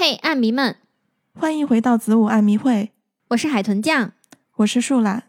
[0.00, 0.76] 嘿，暗迷们，
[1.34, 2.90] 欢迎回到子午暗迷会，
[3.28, 4.14] 我是海豚酱，
[4.56, 5.24] 我是树懒。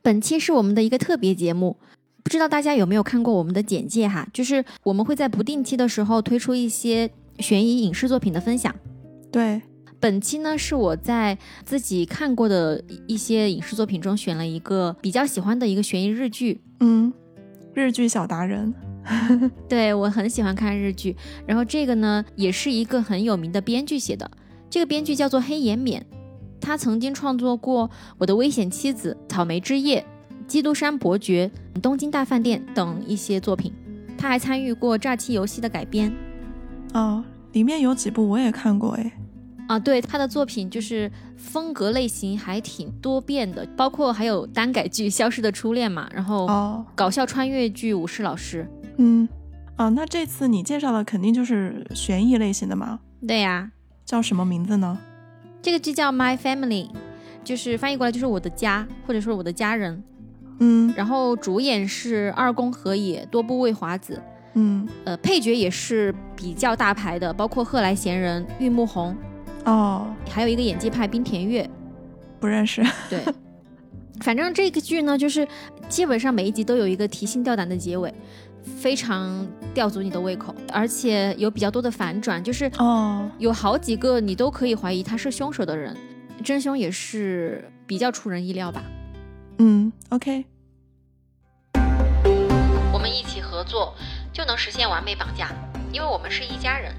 [0.00, 1.76] 本期是我们的一个特别节目，
[2.22, 4.26] 不知道大家有没有看过我们的简介哈？
[4.32, 8.74] 就是我们会在不定期的时候推出一些悬疑影视作品的分享。
[9.30, 9.60] 对，
[10.00, 11.36] 本期呢是我在
[11.66, 16.62] 自己看过的一些影视作品中选了一个比较喜欢的一个悬疑日剧。
[16.80, 17.12] 嗯，
[17.74, 18.72] 日剧小达人。
[19.68, 21.16] 对我很喜欢看日剧，
[21.46, 24.30] 然后这个呢也是一个很有名的编剧写的，
[24.70, 26.02] 这个编剧叫做黑岩勉，
[26.60, 27.88] 他曾经创作过
[28.18, 30.04] 《我的危险妻子》《草莓之夜》
[30.46, 33.72] 《基督山伯爵》《东京大饭店》等一些作品，
[34.16, 36.12] 他还参与过《诈欺游戏》的改编。
[36.94, 39.12] 哦，里面有几部我也看过哎。
[39.68, 48.68] 啊，对他的作品就是风格类型还挺多变的，包括还有单改剧《消失的初恋》嘛，然后哦，搞笑穿越剧《武士老师》。
[48.96, 49.28] 嗯，
[49.76, 53.00] 啊，那这次你介绍的肯定就是悬疑类型的嘛？
[53.26, 53.70] 对呀，
[54.04, 54.98] 叫什么名字呢？
[55.60, 56.88] 这个剧叫《My Family》，
[57.44, 60.02] 就是翻译过来就是我的家，或者说我的家人。
[60.58, 64.22] 嗯，然后主演是二宫和也、多部未华子。
[64.54, 69.16] 嗯，呃，配角也是比较大牌的，包括贺来贤人、玉木宏。
[69.64, 71.68] 哦，还有一个演技派冰田月，
[72.38, 72.84] 不认识。
[73.08, 73.20] 对，
[74.20, 75.46] 反正这个剧呢，就是
[75.88, 78.12] 基本上每一集都有一个提心吊胆的结尾。
[78.62, 85.96] 非常吊足你的胃口，而且有比较多的反转，就是哦，有好几个你都可以怀疑他是凶手的人，
[86.44, 88.82] 真凶也是比较出人意料吧。
[89.58, 90.44] 嗯，OK，
[92.92, 93.94] 我们一起合作
[94.32, 95.50] 就能实现完美绑架，
[95.92, 96.92] 因为我们是一家人。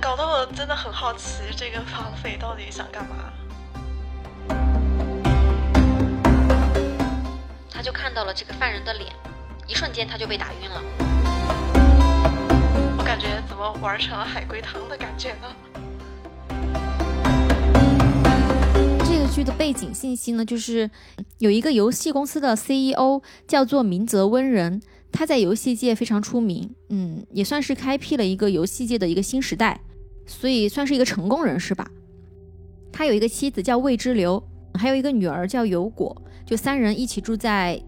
[0.00, 3.32] 搞得我真的很好奇，这个绑匪到底想干嘛？
[7.82, 9.10] 就看到了这个犯人的脸，
[9.66, 10.80] 一瞬间他就被打晕了。
[12.96, 15.48] 我感觉怎么玩成了海龟汤的感觉呢？
[19.04, 20.88] 这个剧的背景信息呢，就是
[21.38, 29.80] 有一个游戏公司的 CEO 叫做明泽温人，他在游戏界非常出名，嗯，也算是开辟了一个游戏界的一个新时代，
[30.24, 31.90] 所以算是一个成功人士吧。
[32.92, 34.40] 他有一个妻子叫未知流，
[34.74, 36.16] 还有一个女儿叫有果。
[36.52, 37.82] 就三人一起住在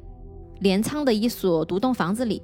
[0.61, 2.43] 镰仓的一所独栋房子里。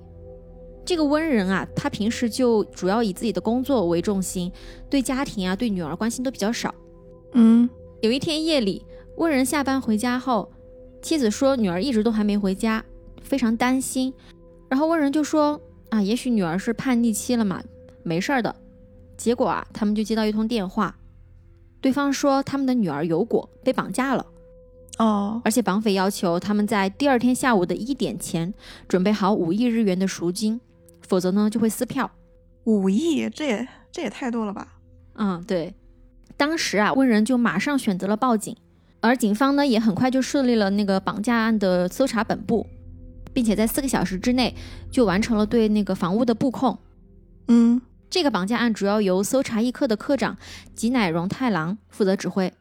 [0.84, 4.52] 这个温人啊，他平时就主要以自己的工作为重心，
[4.90, 6.74] 对家庭啊、对女儿关心都比较少。
[7.32, 7.66] 嗯，
[8.02, 8.84] 有一天夜里，
[9.16, 10.52] 温人下班回家后，
[11.00, 12.84] 妻子说女儿一直都还没回家，
[13.22, 14.12] 非常担心。
[14.68, 17.62] 然后温人就说啊，也许女儿是叛逆期了嘛，
[18.02, 18.54] 没事儿的。
[19.16, 20.94] 结果啊，他们就接到一通电话，
[21.80, 24.26] 对方说他们的女儿有果被绑架了。
[25.00, 28.52] 哦，而且绑匪要求他们在第二天下午的一点前
[28.86, 30.60] 准备好五亿日元的赎金，
[31.08, 32.10] 否则呢就会撕票。
[32.64, 34.74] 五亿，这也这也太多了吧？
[35.14, 35.74] 嗯，对。
[36.36, 38.54] 当时啊，温人就马上选择了报警，
[39.00, 42.66] 而警方呢也很快就设立了那个绑架案的搜查本部，
[43.32, 44.54] 并且在四个小时之内
[44.90, 46.78] 就完成了对那个房屋的布控。
[47.48, 50.36] 嗯，这个绑架案主要由搜查一课的科长
[50.74, 52.52] 吉乃荣太郎负责指挥。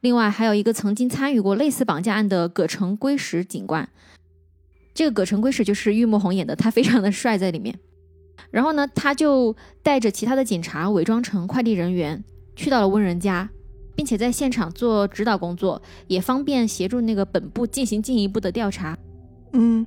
[0.00, 3.88] 另外还有一个曾经参与过类似绑架案的葛城圭史警官，
[4.94, 7.74] 这个葛城圭史就是玉木宏演的，他非常的帅在里面。
[8.50, 12.22] 然后呢，他就带着其他的警察伪装成快递人员，
[12.54, 13.48] 去到了温人家，
[13.96, 18.96] 并且在现场做指导工作，也方便协助那个本部进行进一步的调查。
[19.52, 19.84] 嗯，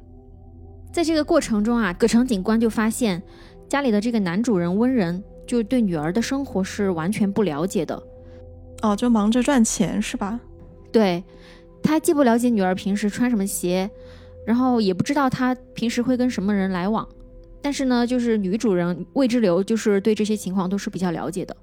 [0.91, 3.21] 在这个过程中啊，葛城警官就发现
[3.69, 8.01] 家里的这个男主人温人就对女儿的生活是完全不了解的。
[8.81, 10.39] 哦，就忙着赚钱是吧？
[10.91, 11.23] 对，
[11.83, 13.89] 他既不了解女儿平时穿什么鞋，
[14.45, 17.07] 然后也不知道她平时会跟什么人来往。
[17.61, 21.55] 但是呢，就是女主人魏之流，就是对这些情况都是比较了解的。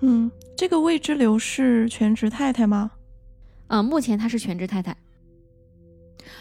[0.00, 2.90] 嗯，这个魏之流是全职太太吗？
[3.68, 4.96] 嗯，目前她是全职太太。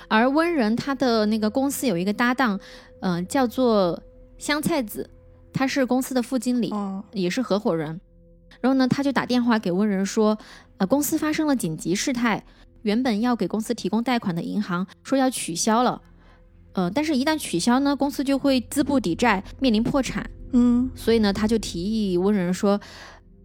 [0.07, 2.59] 而温人他的那个公司有一个搭档，
[3.01, 4.01] 嗯，叫做
[4.37, 5.09] 香菜子，
[5.53, 7.99] 他是公司的副经理，哦，也是合伙人。
[8.61, 10.37] 然后呢，他就打电话给温仁说，
[10.77, 12.43] 呃，公司发生了紧急事态，
[12.81, 16.01] 原本要给公司提供贷款的银行说要取消了，
[16.73, 20.29] 呃，但是一旦取消呢，公司就会资不抵债，面临破产。
[20.51, 22.79] 嗯，所以呢，他就提议温仁说，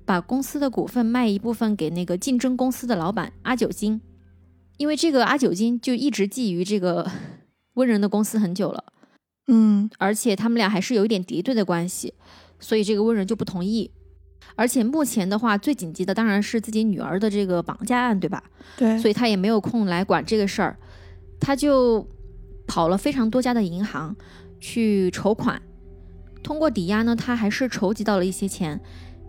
[0.04, 4.00] 把公司的股份卖一部分给那个竞争公司的老板阿九金，
[4.76, 7.10] 因为这个阿九金就一直觊觎这个
[7.74, 8.84] 温仁的公司很久了，
[9.46, 12.12] 嗯，而且他们俩还是有一点敌对的关系，
[12.60, 13.90] 所以这个温仁就不同意。
[14.54, 18.42] 而且目前的话，最紧急的当然是自己女儿的这个绑架案，对吧？
[18.76, 20.76] 对，所以他也没有空来管这个事儿，
[21.38, 22.06] 他就
[22.66, 24.14] 跑了非常多家的银行
[24.58, 25.60] 去筹款，
[26.42, 28.80] 通过抵押呢，他还是筹集到了一些钱，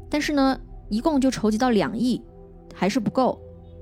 [0.09, 0.59] 但是呢，
[0.89, 2.21] 一共就筹集到两亿，
[2.73, 3.39] 还是不够。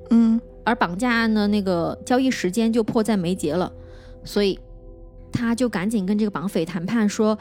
[0.09, 3.71] 嗯而绑架案的那个交易时间就迫在眉睫了，
[4.25, 4.59] 所以
[5.31, 7.37] 他就赶紧跟这个绑匪谈判说，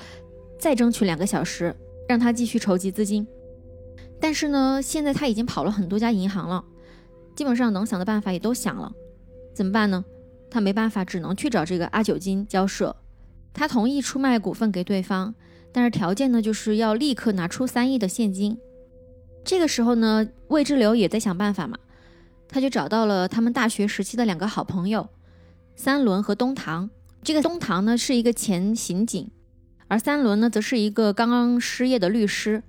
[0.61, 1.75] 再争取两个小时，
[2.09, 3.27] 让他继续筹集资金。
[4.27, 6.65] 但是呢，现在他已经跑了很多家银行了，
[7.37, 8.93] 基本上能想的办法也都想了，
[9.55, 10.05] 怎么办呢？
[10.51, 12.97] 他没办法，只能去找这个阿九金交涉。
[13.55, 15.33] 他同意出卖股份给对方，
[15.71, 18.59] 但是条件呢，就是要立刻拿出三亿的现金。
[19.45, 21.79] 这个时候呢，魏志流也在想办法嘛。
[22.49, 25.09] 他就找到了他们大学时期的两个好朋友，
[25.77, 26.91] 三轮和东堂。
[27.23, 29.31] 这个东堂呢是一个前刑警，
[29.87, 32.65] 而三轮呢则是一个刚刚失业的律师。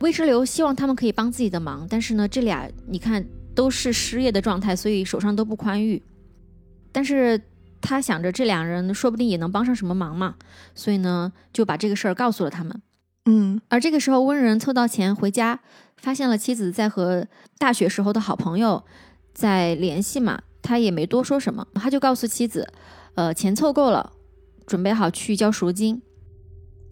[0.00, 3.24] 魏之流希望他们可以帮自己的忙，但是呢，这俩你看
[3.54, 6.02] 都是失业的状态，所以手上都不宽裕。
[6.92, 7.40] 但是
[7.80, 10.34] 他想着这两人说不定也能帮上什么忙嘛，
[10.74, 12.80] 所以呢就把这个事儿告诉了他们。
[13.26, 15.60] 嗯而这个时候，温人凑到钱回家，
[15.98, 17.26] 发现了妻子在和
[17.58, 18.82] 大学时候的好朋友
[19.34, 22.66] 在联系嘛，他也没多说什么，他就告诉妻子，
[23.14, 24.12] 呃，钱凑够了，
[24.66, 26.00] 准备好去交赎金。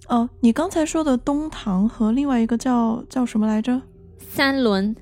[0.08, 3.80] 哦，你刚才说的东堂和另外一个叫叫什么来着？
[4.18, 4.94] 三轮，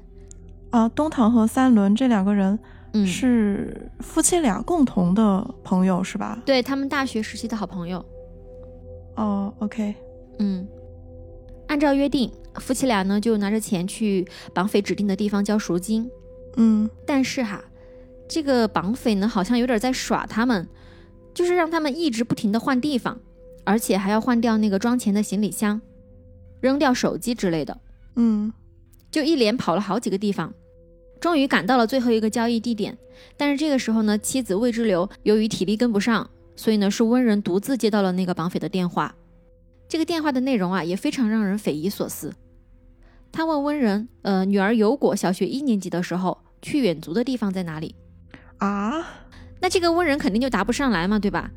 [0.70, 2.58] 啊，东堂和三轮这两个人
[2.92, 6.42] 嗯，是夫妻俩共同的朋友是吧？
[6.44, 8.04] 对他们大学时期的好朋友。
[9.16, 9.94] 哦，OK，
[10.40, 10.66] 嗯，
[11.68, 16.10] 按照约定，夫妻俩呢就拿着钱去绑匪指定的地方交赎金。
[16.56, 17.62] 嗯但是哈，
[18.28, 20.66] 这个绑匪呢好像有点在耍他们，
[21.32, 23.20] 就是让他们一直不停的换地方，
[23.66, 25.80] 而且还要换掉那个装钱的行李箱，
[26.60, 27.76] 扔掉手机之类的，
[28.14, 28.52] 嗯
[29.10, 30.54] 就一连跑了好几个地方，
[31.20, 32.96] 终于赶到了最后一个交易地点。
[33.36, 39.14] 但是这个时候呢，妻子魏之流由于体力跟不上，所以呢是温人独自接到了那个绑匪的电话。
[39.88, 42.32] 这个电话的内容啊也非常让人匪夷所思。
[43.32, 47.94] 他问温人，呃，女儿有果小学一年级的时候去远足的地方在哪里？
[48.58, 49.06] 啊，
[49.60, 51.50] 那这个温人肯定就答不上来嘛，对吧？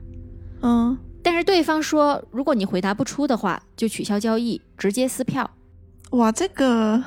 [0.61, 5.49] 嗯但是对方说，如果你回答不出的话，就取消交易，直接撕票。
[6.11, 7.03] 哇，这个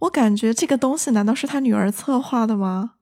[0.00, 2.94] 我感觉这个东西难道是他女儿策划的吗？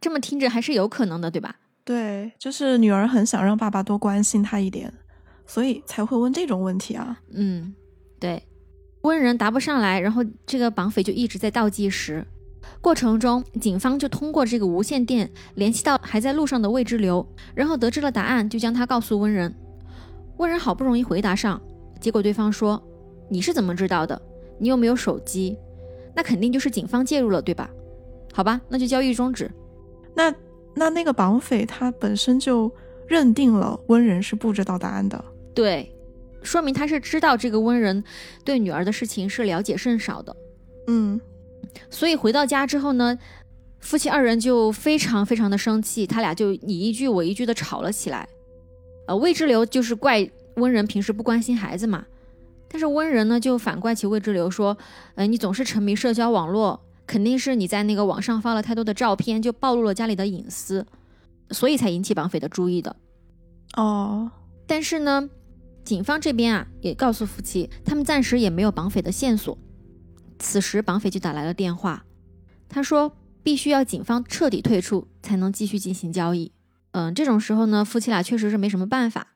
[0.00, 1.56] 这么听着还是有可能的，对吧？
[1.84, 4.92] 对，就是女儿很想让爸爸多关心她一点，
[5.46, 7.20] 所以才会问这种问题啊。
[7.32, 7.74] 嗯，
[8.20, 8.42] 对。
[9.02, 12.24] 问人答不上来，然后这个绑匪就一直在倒计时。
[12.80, 19.54] 过程中，警方就通过这个无线电联系到还在路上的魏之流，然后得知了答案，就将他告诉温人。
[20.38, 21.60] 温人好不容易回答上，
[22.00, 22.82] 结果对方说
[23.30, 24.20] ：“你是怎么知道的？
[24.58, 25.56] 你又没有手机？
[26.14, 27.70] 那肯定就是警方介入了，对吧？
[28.32, 29.50] 好吧，那就交易终止。
[30.14, 30.34] 那
[30.74, 32.70] 那那个绑匪他本身就
[33.06, 35.22] 认定了温人是不知道答案的。
[35.54, 35.94] 对，
[36.42, 38.02] 说明他是知道这个温人
[38.44, 40.36] 对女儿的事情是了解甚少的。
[40.88, 41.20] 嗯
[41.90, 43.18] 所以回到家之后呢，
[43.80, 48.28] 夫妻二人就非常非常的生气，他俩就你一句我一句的吵了起来。
[49.06, 52.04] 呃，魏之流就是怪温仁平时不关心孩子嘛，
[52.68, 54.76] 但是温仁呢就反怪起魏之流说，
[55.16, 60.86] 呃，你总是沉迷社交网络，肯定是你在那个网上发了太多的照片，就暴露了家里的隐私，
[61.50, 62.94] 所以才引起绑匪的注意的。
[63.76, 64.30] 哦，
[64.66, 65.28] 但是呢，
[65.84, 69.58] 警方这边啊也告诉夫妻，他们暂时也没有绑匪的线索。
[70.42, 72.04] 此时，绑匪就打来了电话，
[72.68, 76.52] 他说必须要警方彻底退出才能继续进行交易。
[76.90, 79.28] 嗯，这种时候呢，夫妻俩确实是没什么办法。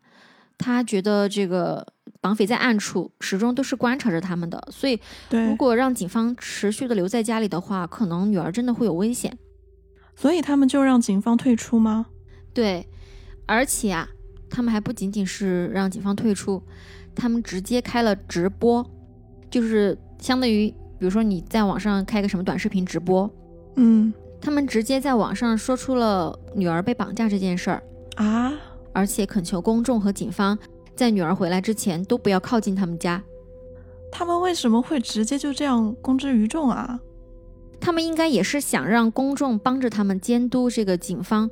[0.59, 1.87] 他觉得这个
[2.21, 4.99] 绑匪在暗处始终都是观察着他们的，所以，
[5.31, 9.39] 如果让警方持续的留在家里的话，可能女儿真的会有危险。
[10.17, 12.07] 所以他们就让警方退出吗？
[12.55, 12.89] 对，
[13.47, 14.09] 而且啊，
[14.49, 16.63] 他们还不仅仅是让警方退出，
[17.15, 18.85] 他们直接开了直播，
[19.51, 23.31] 就是相当于，比如说你在网上开个什么短视频直播，
[23.76, 27.83] 嗯他们直接在网上说出了女儿被绑架这件事儿，
[28.17, 28.53] 啊，
[28.93, 30.57] 而且恳求公众和警方
[30.95, 33.23] 在女儿回来之前都不要靠近他们家。
[34.12, 37.00] 他们为什么会直接就这样公之于众啊？
[37.81, 41.50] 他们应该也是想让公众帮着他们监督这个警方，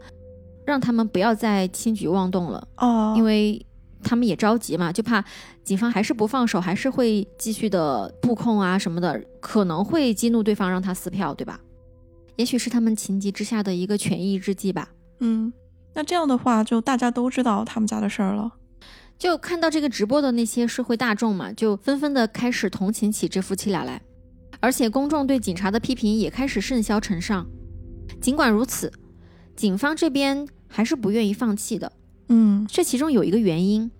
[0.65, 2.67] 让他们不要再轻举妄动了。
[2.79, 3.65] 哦，因为
[4.05, 5.25] 他们也着急嘛，就怕
[5.65, 11.59] 警方还是不放手，还是会继续的布控啊什么的，可能会激怒对方，让他撕票，对吧？
[12.37, 14.91] 也许是他们情急之下的一个权宜之计吧。
[15.21, 15.53] 嗯，
[15.95, 18.53] 那这样的话，就大家都知道他们家的事儿了。
[19.17, 24.03] 就看到这个直播的那些社会大众嘛，就纷纷的开始同情起这夫妻俩来，
[24.59, 27.47] 而且公众对警察的批评也开始甚嚣尘上。
[28.21, 28.93] 尽管如此，
[29.55, 31.93] 警方这边还是不愿意放弃的。
[32.37, 33.93] 嗯这其中有一个原因，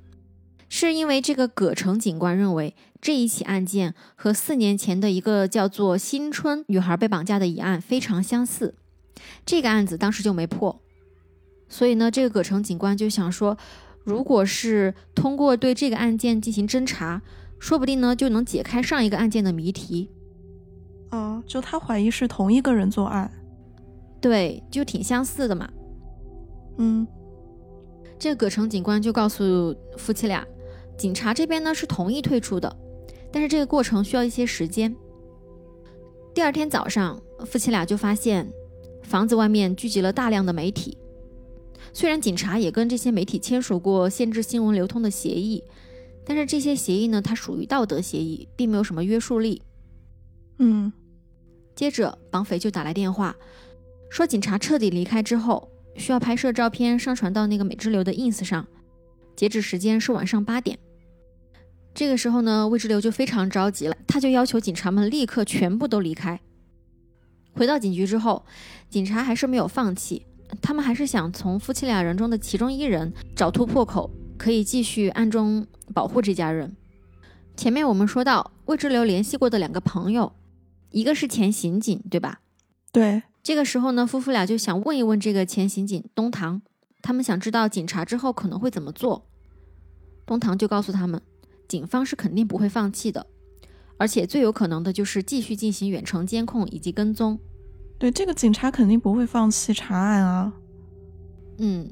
[0.69, 8.75] 是因为这个葛城警官认为这一起案件和四年前的一个叫做新春女孩被绑架的一案非常相似，
[9.47, 10.83] 这个案子当时就没破，
[11.69, 13.57] 所以呢，这个葛城警官就想说，
[14.03, 17.23] 如果是通过对这个案件进行侦查，
[17.61, 20.11] 说不定呢就能解开上一个案件的谜题。
[21.13, 23.31] 哦，就他怀疑是同一个人作案，
[24.21, 25.71] 对，就挺相似的嘛。
[26.79, 27.07] 嗯，
[28.19, 30.47] 这个葛城警官就告诉夫妻俩。
[30.97, 32.77] 警察这边呢是同意退出的，
[33.33, 34.95] 但是这个过程需要一些时间。
[36.33, 38.49] 第二天早上，夫妻俩就发现
[39.03, 40.97] 房子外面聚集了大量的媒体。
[41.93, 45.63] 虽然警察也跟这些媒体签署过限制新闻流通的协议，
[46.25, 49.63] 但是这些协议呢，它属于道德协议，并没有什么约束力。
[50.59, 50.93] 嗯，
[51.75, 53.37] 接着绑匪就打来电话，
[54.09, 58.67] 说警察彻底离开之后，需要拍摄照片上传到那个美之流的 ins 上，
[59.37, 60.79] 截止时间是晚上八点。
[61.95, 66.41] 这个时候呢，魏之流就非常着急了，他就要求警察们立刻全部都离开。
[67.53, 68.45] 回到警局之后，
[68.91, 70.27] 警察还是没有放弃，
[70.61, 76.75] 他们还是想从夫妻俩人中的其中一人找突破口，可以继续暗中保护这家人。
[77.57, 80.33] 前面我们说到魏之流联系过的两个朋友，
[80.91, 82.41] 一个是前刑警，对吧？
[82.91, 83.23] 对。
[83.45, 86.63] 这个时候呢，夫妇俩就想问一问这个前刑警东堂，
[87.03, 89.27] 他们想知道警察之后可能会怎么做。
[90.25, 91.21] 东堂就告诉他们。
[91.67, 93.27] 警方是肯定不会放弃的，
[93.97, 97.39] 而且最有可能的就是继续进行远程监控以及跟踪。
[97.99, 100.53] 对，这个警察肯定不会放弃查案啊。
[101.59, 101.91] 嗯，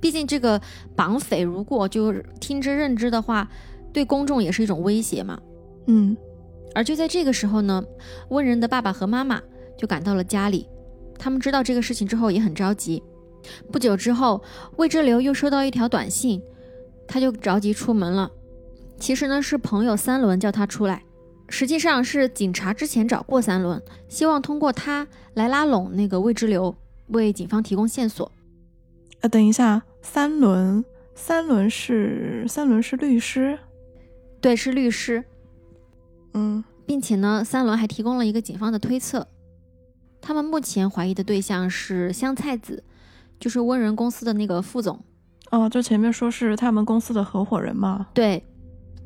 [0.00, 0.60] 毕竟这个
[0.94, 3.50] 绑匪如果就听之任之的话，
[3.92, 5.40] 对公众也是一种威胁嘛。
[5.86, 6.16] 嗯，
[6.72, 7.84] 而就在这个时候呢，
[8.28, 9.42] 温仁的爸爸和妈妈
[9.76, 10.68] 就赶到了家里，
[11.20, 13.02] 他们知道这个事情之后也很着急。
[13.70, 14.42] 不久之后，
[14.76, 16.42] 魏之流又收到一条短信，
[17.06, 18.30] 他就着急出门了。
[18.98, 21.02] 其实呢，是朋友三轮叫他出来，
[21.48, 26.74] 实际上是警察之前找过三轮，希望通过他来拉拢那个魏之流，
[27.08, 28.30] 为警方提供线索。
[29.20, 30.84] 呃，等一下，三轮，
[31.14, 33.58] 三轮是三轮是律师，
[34.40, 35.24] 对，是律师。
[36.34, 39.26] 嗯，并且呢，三轮还提供了一个警方的推测，
[40.20, 42.84] 他们目前怀疑的对象是香菜子，
[43.38, 45.02] 就是温仁公司的那个副总。
[45.50, 48.08] 哦，就前面说是他们公司的合伙人嘛？
[48.14, 48.44] 对。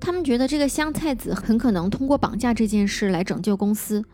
[0.00, 4.04] 他们觉得这个香菜子很可能通过绑架这件事来拯救公司。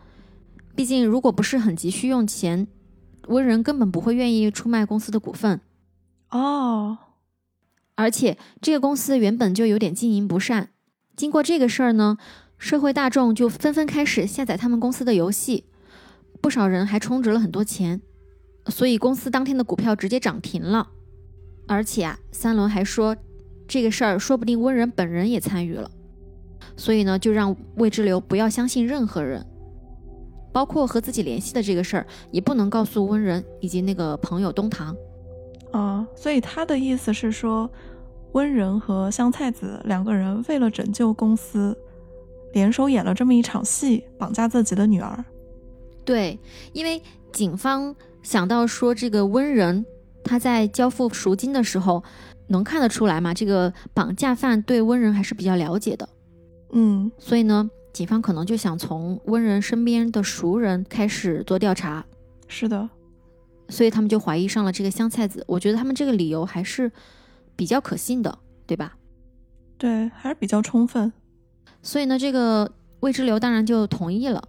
[0.73, 2.67] 毕竟，如果不是很急需用钱，
[3.27, 5.59] 温仁根本不会愿意出卖公司的股份。
[6.29, 6.97] 哦，
[7.95, 10.69] 而且这个公司原本就有点经营不善。
[11.17, 12.17] 经过这个事儿呢，
[12.57, 15.65] 社会大众就纷纷开始下载他们公司的游戏，
[16.41, 18.01] 不少人还充值了很多钱，
[18.67, 20.89] 所以公司当天的股票直接涨停了。
[21.67, 23.15] 而且啊，三轮还说。
[23.67, 25.89] 这个事儿说不定温仁本人也参与了，
[26.75, 29.45] 所以呢，就让魏之流不要相信任何人，
[30.51, 34.93] 包括和自己联系的这个事儿，也不能告诉温仁以及那个朋友东堂。
[35.71, 37.71] 啊，所以他的意思是说，
[38.33, 41.73] 温仁和香菜子两个人为了拯救公司，
[42.51, 45.23] 联手演了这么一场戏，绑架自己的女儿。
[46.05, 46.39] 对，
[46.73, 49.85] 因为警方想到说，这个温仁
[50.23, 52.03] 他在交付赎金的时候。
[52.47, 53.33] 能看得出来嘛？
[53.33, 56.09] 这个绑架犯对温仁还是比较了解的，
[56.73, 62.05] 嗯，所以呢，警方可能就想从温仁身边的熟人开始做调查。
[62.49, 62.89] 是的，
[63.69, 65.45] 所以他们就怀疑上了这个香菜子。
[65.47, 66.91] 我觉得他们这个理由还是
[67.55, 68.97] 比较可信的，对吧？
[69.77, 71.13] 对，还是比较充分。
[71.81, 74.43] 所以呢，这个魏之流当然就同意了。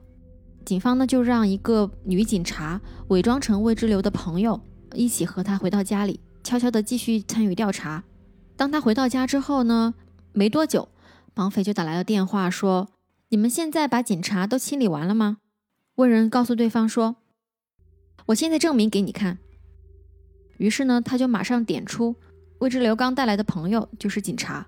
[0.64, 4.61] 警方呢就让一个女警察伪装成魏之流的朋友，
[4.95, 6.21] 一起和他回到家里。
[6.45, 8.02] 悄悄地继续参与调查。
[8.57, 9.95] 当他回到家之后呢，
[10.33, 10.88] 没多久，
[11.35, 12.88] 绑匪就打来了电话，说
[13.31, 15.38] ：“你们现在把警察都清理完了吗？”
[15.97, 17.14] 问人告诉对方说
[18.26, 19.38] ：“我现在证明给你看。”
[20.59, 22.16] 于是呢，他就马上点出
[22.59, 24.66] 魏之流刚带来的朋友就是警察。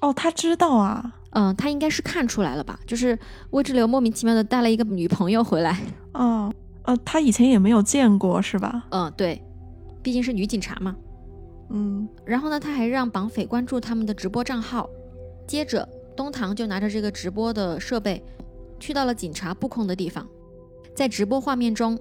[0.00, 1.20] 哦，他知道啊？
[1.34, 2.78] 嗯，他应该是看出来了吧？
[2.86, 3.18] 就是
[3.50, 5.78] 魏志流莫名其妙的带了一个女朋友回来。
[6.12, 6.52] 哦，
[6.84, 8.84] 呃，他以前也没有见过，是吧？
[8.90, 9.42] 嗯，对，
[10.02, 10.96] 毕竟是女警察嘛。
[11.70, 14.88] 嗯，然后呢，他还让绑匪关注他们的直播账号。
[15.46, 18.22] 接着，东堂就拿着这个直播的设备，
[18.78, 20.26] 去到了警察布控的地方。
[20.94, 21.98] 在直播画面中，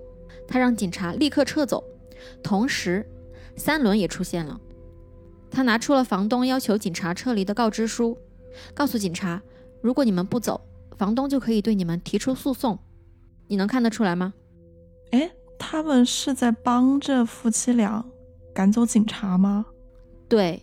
[0.48, 1.84] 他让警察立刻撤走。
[2.44, 3.04] 同时，
[3.56, 4.60] 三轮也出现了。
[5.50, 8.18] 他拿出了房东要求警察撤离的告知书，
[8.74, 9.42] 告诉警察，
[9.82, 10.62] 如果你们不走，
[10.98, 12.78] 房东就可以对你们提出诉讼。
[13.48, 14.34] 你能看得出来吗？
[15.12, 18.06] 哎，他们是在帮着夫妻俩。
[18.54, 19.66] 赶走警察吗？
[20.30, 20.62] 对，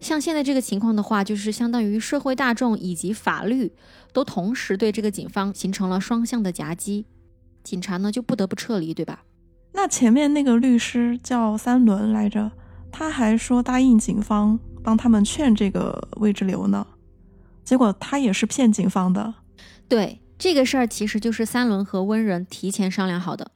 [0.00, 3.72] 像现在这个情况的话，就是相当于社会大众以及法律
[4.12, 7.06] 都同时对这个警方形成了双向的夹击，
[7.62, 9.24] 警察呢就不得不撤离，对吧？
[9.72, 12.50] 那前面那个律师叫三轮来着，
[12.90, 16.84] 他还说答应警方帮他们劝这个魏之流呢，
[17.70, 19.32] 结果他也是骗警方的。
[19.88, 23.52] 对，这个事儿其实就是三轮和温人提前商量好的。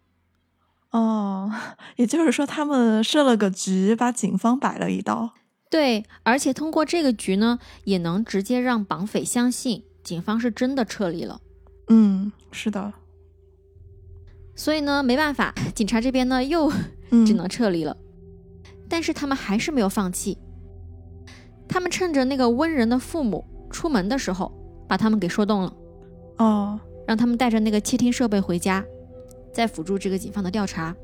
[0.93, 1.51] 哦，
[1.99, 5.33] 也就是说他们设了个局，把警方摆了一道。
[5.69, 11.41] 对，而且通过这个局呢，也能直接让绑匪相信警方是真的撤离了。
[11.89, 12.93] 嗯，是的。
[14.55, 16.71] 所以呢，没办法，警察这边呢又
[17.27, 17.97] 只能撤离了。
[18.89, 20.39] 但是他们还是没有放弃，
[21.67, 23.45] 他们趁着那个温人的父母
[23.75, 24.51] 出门的时候，
[24.89, 25.77] 把他们给说动了。
[26.39, 28.83] 哦，让他们带着那个窃听设备回家，
[29.53, 30.97] 再辅助这个警方的调查。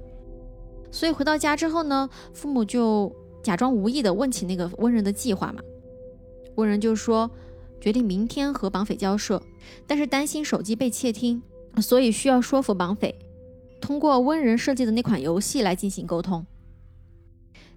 [0.91, 3.13] 所以回到家之后呢，父母就。
[3.43, 5.63] 假装无意的问起那个温人的计划嘛，
[6.57, 7.31] 温人就说
[7.81, 9.43] 决定明天和绑匪交涉，
[9.87, 11.43] 但是担心手机被窃听，
[11.81, 13.19] 所以需要说服绑匪
[13.81, 16.45] 通过温人设计的那款游戏来进行沟通。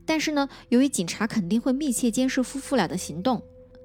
[0.05, 3.41] 但是呢，由于警察肯定会密切监视夫妇俩的行动，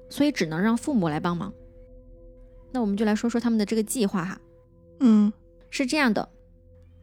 [0.09, 1.53] 所以只能让父母来帮忙。
[2.71, 4.41] 那我们就来说说他们的这个计划哈。
[4.99, 5.31] 嗯，
[5.69, 6.29] 是这样的，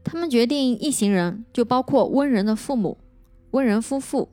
[0.04, 2.98] 他们决定一行人就包括温人的父母、
[3.52, 4.28] 温人夫妇。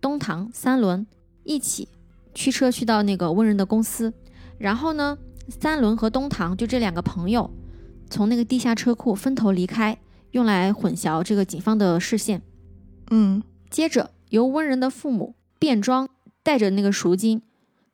[0.00, 1.06] 东堂三轮
[1.44, 1.88] 一起
[2.34, 4.12] 驱车去到那个温人的公司，
[4.58, 5.16] 然后呢，
[5.48, 7.50] 三轮和东堂就这两个朋友
[8.10, 9.98] 从那个地下车库分头离开，
[10.32, 12.42] 用来混淆这个警方的视线。
[13.10, 16.06] 嗯，接着由温人的父母变装，
[16.42, 17.40] 带着那个赎金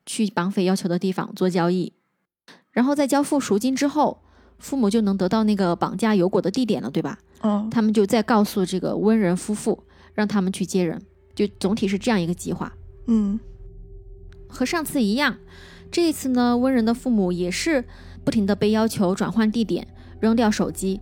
[0.06, 1.92] 去绑匪要求的地方做交易，
[2.72, 4.22] 然后在交付赎金之后，
[4.58, 7.18] 父母就能得到那个绑架有果的地点了，对吧？
[7.40, 9.82] 哦，他们就再告诉这个温人夫妇，
[10.14, 11.00] 让他们去接人。
[11.34, 12.70] 就总体是这样一个计划，
[13.06, 13.38] 嗯，
[14.48, 15.38] 和上次一样，
[15.90, 17.84] 这一次呢，温人的父母也是
[18.24, 19.86] 不停的被要求转换地点，
[20.20, 21.00] 扔掉手机，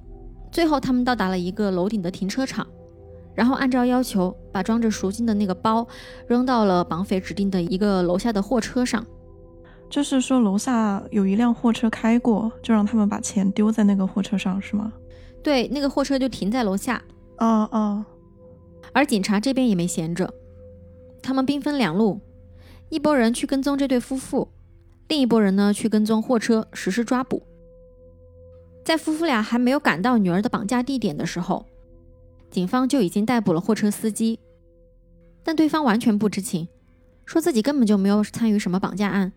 [0.52, 2.64] 最后他们到达了一个楼顶的停车场，
[3.38, 5.86] 然后按照要求把装着赎金的那个包
[6.26, 9.06] 扔到了绑匪指定的一个楼下的货车上，
[9.88, 14.92] 就是说楼下有一辆货车开过，就让他们把钱丢在那个货车上，是吗？
[15.40, 17.00] 对，那个货车就停在楼下，
[17.36, 18.04] 哦哦。
[18.92, 20.34] 而警察这边也没闲着，
[21.22, 22.20] 他们兵分两路，
[22.88, 24.48] 一拨人去跟踪这对夫妇，
[25.06, 27.40] 另一拨人呢去跟踪货车实施抓捕。
[28.84, 31.64] 在夫妇俩还没有赶到女儿的绑架地点的时候，
[32.50, 34.40] 警方就已经逮捕了货车司机，
[35.42, 36.68] 但对方完全不知情，
[37.24, 39.32] 说自己根本就没有参与什么绑架案，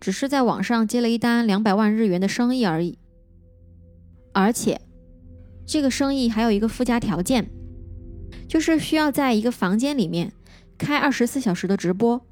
[0.00, 2.98] 只是在网上接了一单两百万日元的生意而已。
[4.32, 4.80] 而且，
[5.66, 7.50] 这个生意还有一个附加条件。
[8.46, 10.32] 就是需要在一个房间里面
[10.78, 12.26] 开二十四小时的直播。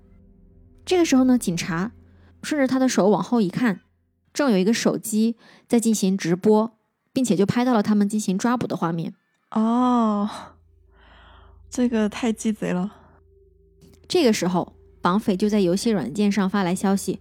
[0.86, 1.92] 这个时候呢，警察
[2.42, 3.80] 顺着他的手往后一看，
[4.32, 5.36] 正有一个手机
[5.68, 6.78] 在进行直播，
[7.12, 9.12] 并且就拍到了他们进行抓捕的画面。
[9.56, 10.28] 哦，
[11.70, 12.92] 这个太鸡贼了。
[14.06, 17.20] 这个时候，绑匪就在游戏软件上发来消息，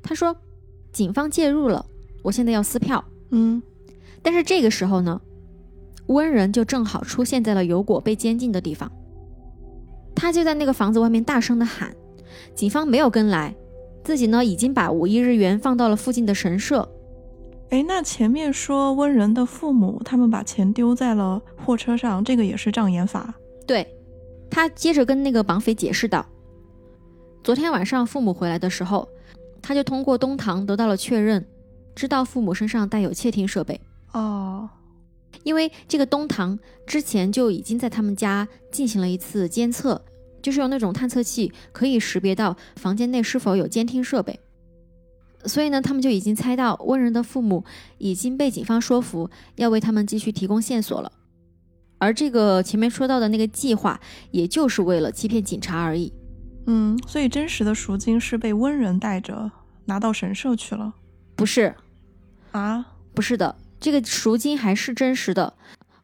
[0.00, 0.36] 他说
[0.92, 1.84] ：“警方介入了，
[2.22, 3.60] 我现在要撕票。”嗯，
[4.22, 5.20] 但是这个时候呢？
[6.06, 8.90] 温人就正好出现在了油果被监禁的地方，
[10.14, 11.92] 他就在那个房子外面大声的喊，
[12.54, 13.54] 警方没有跟来，
[14.04, 16.88] 自己呢已经把五亿日元放到了附近的神社。
[17.70, 23.34] 哎，那前面说温人的父母他们把钱丢在了货车上，这个也是障眼法。
[23.66, 23.86] 对，
[24.50, 26.24] 他接着跟那个绑匪解释道，
[27.44, 29.06] 昨天晚上父母回来的时候，
[29.60, 31.46] 他就通过东堂得到了确认，
[31.94, 33.80] 知道父母身上带有窃听设备。
[34.12, 34.68] 哦。
[35.44, 40.02] 因为这个东堂之前就已经在他们家进行了一次监测，
[40.42, 44.40] 就是用那种探测器可以识别到房间内是否有监听设备，
[45.44, 47.64] 所以呢，他们就已经猜到温人的父母
[47.98, 51.12] 已经被警方说服要为他们继续提供线索了，
[51.98, 56.12] 而这个前面说到的那个计划，也就是为了欺骗警察而已。
[56.66, 59.50] 嗯，所以真实的赎金是被温人带着
[59.86, 60.92] 拿到神社去了？
[61.34, 61.74] 不是，
[62.52, 63.56] 啊，不是的。
[63.80, 65.54] 这个赎金还是真实的。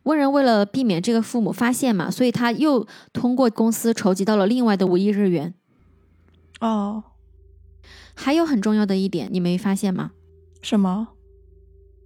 [0.04, 5.54] 温人为了避免这个父母发现嘛，所以他又通过公司筹集到了另外的五亿日元。
[6.60, 7.02] 哦，
[8.14, 10.12] 还有很重要的一点，你没发现吗？
[10.62, 11.08] 什么？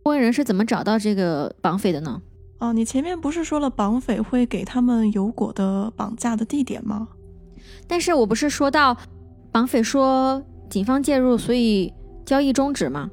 [0.05, 2.23] 温人是怎么找到这个绑匪的呢？
[2.61, 7.09] 哦，你前面不是说了绑匪会给他们有果的绑架的地点吗？
[7.87, 8.97] 但是我不是说到
[9.53, 11.93] 绑匪说警方介入，所以
[12.25, 13.11] 交易终止吗？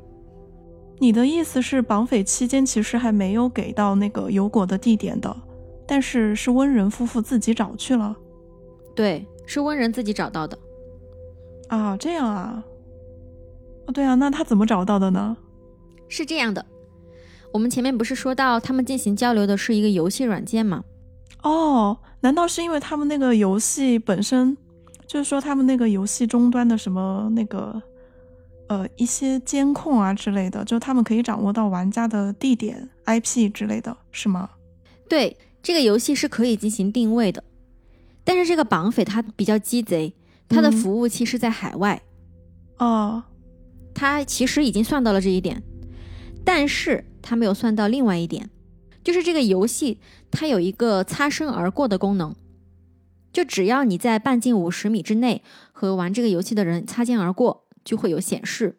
[0.99, 5.35] 你的意思是，绑匪期间其实还没有给到那个有果的地点的，
[5.85, 8.15] 但是是温人夫妇自己找去了。
[8.95, 10.57] 对，是温人自己找到的。
[11.67, 12.63] 啊，这样啊。
[13.87, 15.37] 哦，对啊，那他怎么找到的呢？
[16.07, 16.65] 是这样的，
[17.51, 20.83] 我们前面不是说到他们进行交流的是一个游戏软件吗？
[21.41, 24.55] 哦，难道是因为他们那个游戏本身，
[25.07, 27.81] 就是说他们那个游戏终端的什么那个，
[28.67, 34.49] 呃，一些监控啊之类的，就他们可以掌握到玩家的地点、IP 之类的，是吗？
[35.07, 37.43] 对，这个游戏是可以进行定位的，
[38.23, 40.13] 但是这个绑匪他比较鸡贼，
[40.49, 42.01] 他的服务器是在海外。
[42.77, 43.23] 哦。
[43.95, 45.63] 他其实已经算到了这一点，
[46.43, 48.49] 但是他没有算到另外一点，
[49.03, 52.35] 就是这个游戏它有一个擦身而过的功能，
[53.31, 58.77] 就只要你在半径五十米之内和玩这个游戏的人擦肩而过，就会有显示。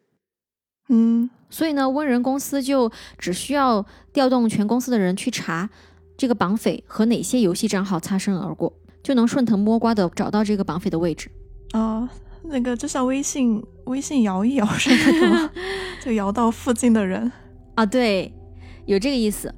[0.88, 5.68] 嗯，所以呢，温人公司就只需要调动全公司的人去查
[6.16, 11.30] 这个绑匪和哪些游戏账号擦身而过，就能顺藤摸瓜的找到这个绑匪的位置。
[11.72, 12.08] 啊。
[12.48, 15.50] 那个就像微信，微信摇一摇似的，
[16.00, 17.30] 就摇到附近的人
[17.74, 18.32] 啊，对，
[18.86, 19.52] 有这个意思。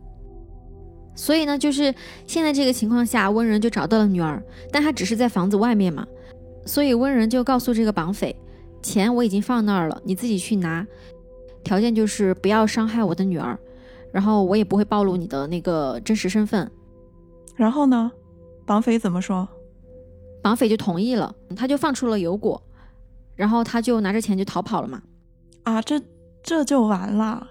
[1.14, 1.94] 所以呢，就是
[2.26, 6.06] 现在这个情况下，温人就找到了女儿，但他只是在房子外面嘛，
[6.64, 8.34] 所以温人就告诉这个绑匪，
[8.82, 10.86] 钱我已经放那儿了，你自己去拿，
[11.64, 13.58] 条件就是不要伤害我的女儿，
[14.12, 16.70] 然后我也不会暴露你的那个真实身份。
[17.56, 18.12] 然后呢，
[18.64, 19.48] 绑匪怎么说？
[20.40, 22.62] 绑匪就同意了，他就放出了油果。
[23.38, 25.00] 然后他就拿着钱就逃跑了嘛，
[25.62, 26.02] 啊，这
[26.42, 27.46] 这就完了，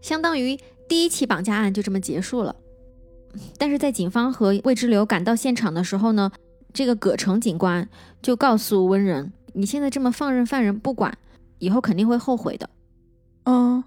[0.00, 0.56] 相当于
[0.88, 2.54] 第一起绑架案就这么结束了。
[3.58, 6.30] 但是在警方和魏之流赶到现场的时候呢，
[6.72, 7.88] 这个葛城警官
[8.22, 11.18] 就告诉温仁：“你现在这么放任犯人不管，
[11.58, 12.70] 以后肯定会后悔的。”
[13.44, 13.82] 嗯。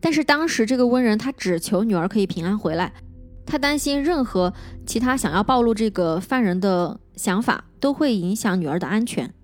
[0.00, 2.94] 但是当时这个温仁他只求女儿可以平安回来，
[3.44, 4.54] 他担心任何
[4.86, 9.34] 其他想要暴露这个犯人的想法都会影响女儿的安全。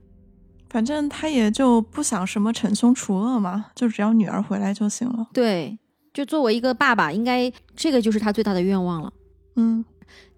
[0.71, 5.27] 反正他也就不想什么惩凶除恶嘛，就只要女儿回来就行了。
[5.33, 5.77] 对，
[6.15, 9.13] 就作为一个爸爸，应该这个就是他最大的愿望了。
[9.57, 9.85] 嗯，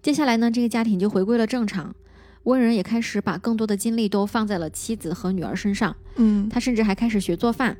[0.01, 1.93] 接下来呢，这个家庭就回归了正常，
[2.45, 5.95] 温仁也开始把更多的精力都放在了妻子和女儿身上。
[6.15, 7.77] 嗯，他甚至还开始学做饭，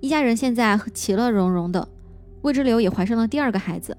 [0.00, 1.88] 一家人现在其乐融融的。
[2.42, 3.96] 魏之流也怀上了第二个孩子，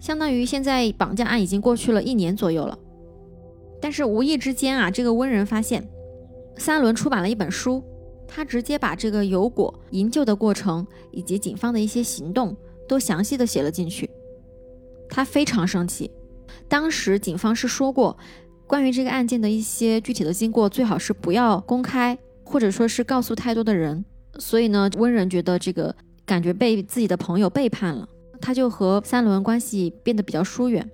[0.00, 2.78] 相当于现在绑架案已经过去了一年左右了。
[3.78, 5.86] 但是无意之间啊，这个温仁发现。
[6.56, 7.82] 三轮出版了一本书，
[8.26, 12.56] 他直接把这个油果营救的过程以及警方的一些行动
[12.88, 14.08] 都详细的写了进去。
[15.08, 16.10] 他非常生气，
[16.68, 18.16] 当时警方是说过，
[18.66, 24.04] 关于这个案件的一些具体的经过最好是不要公开，或者说是告诉太多的人。
[24.38, 28.08] 所以呢，温仁觉得这个感觉被自己的朋友背叛了，
[28.40, 30.90] 他就和三轮关系变得比较疏远。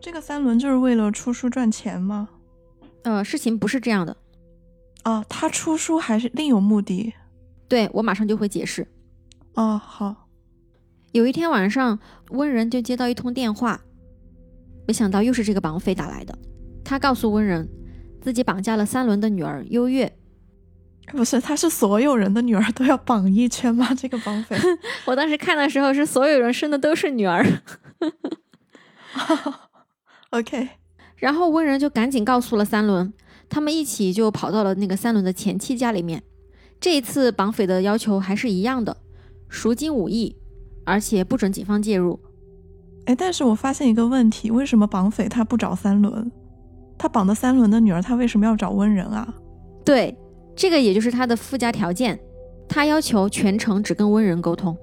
[0.00, 2.28] 这个三轮就是为了出书赚钱吗？
[3.02, 4.16] 呃，事情不是这样的。
[5.04, 7.12] 哦，他出书还是另有目的？
[7.68, 8.86] 对我马上就会解释。
[9.54, 10.28] 哦，好。
[11.12, 11.98] 有一天晚上，
[12.30, 13.80] 温仁就接到一通电话，
[14.86, 16.36] 没想到又是这个绑匪打来的。
[16.84, 17.68] 他告诉温仁，
[18.20, 20.16] 自己绑架了三轮的女儿优月。
[21.08, 23.94] 不是，他是所有人的女儿都要绑一圈吗？
[23.94, 24.56] 这个绑匪？
[25.06, 27.46] 我当时看的时候是所有人生的都是女儿。
[30.30, 30.68] OK。
[31.16, 33.12] 然后温仁就赶紧告诉了三轮。
[33.48, 36.22] 他们一起就跑到了那个三轮的前妻家里面。
[36.80, 38.96] 这一次绑匪的要求还是一样的，
[39.48, 40.36] 赎金五亿，
[40.84, 42.20] 而且不准警方介入。
[43.06, 46.30] 哎，但是我发现一个问题，为什么绑匪他不找三轮？
[46.98, 49.34] 他绑的三轮的女儿，他为什么要找温人啊？
[49.84, 50.14] 对，
[50.54, 52.18] 这个也就是他的附加条件，
[52.68, 54.76] 他要求全程只跟温人沟通。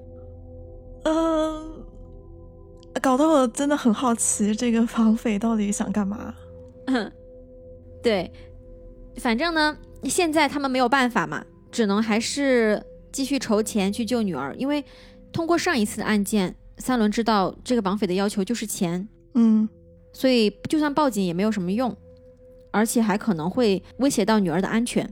[1.04, 1.84] 嗯，
[3.02, 6.34] 搞得我真的很好奇，这个绑匪到底想干嘛？
[8.02, 8.32] 对。
[9.17, 14.56] 反正呢，现在他们没有办法嘛，只能还是继续筹钱去救女儿。
[14.56, 14.84] 因为
[15.32, 19.67] 通过上一次的案件，三轮知道这个绑匪的要求就是钱，嗯，
[20.13, 21.95] 所以就算报警也没有什么用，
[22.71, 25.08] 而且还可能会威胁到女儿的安全。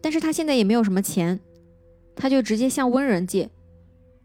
[0.00, 1.38] 但是他现在也没有什么钱，
[2.16, 3.50] 他就直接向温人借。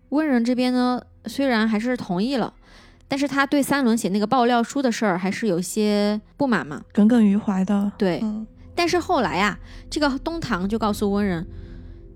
[0.09, 2.53] 温人这边呢，虽然还是同意了，
[3.07, 7.91] 但是他对三轮写那个爆料书的事儿还是有些不满嘛，耿耿于怀的。
[7.97, 8.23] 对。
[8.75, 9.57] 但是后来呀，
[9.89, 11.47] 这个东堂就告诉温人，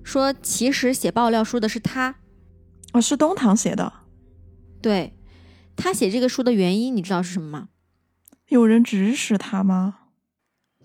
[0.03, 2.15] 说其实写爆料书的是他，
[2.93, 3.93] 哦，是东堂写的。
[4.81, 5.13] 对，
[5.75, 7.69] 他写这个书的原因你知道是什么吗？
[8.49, 9.95] 有人指使他吗？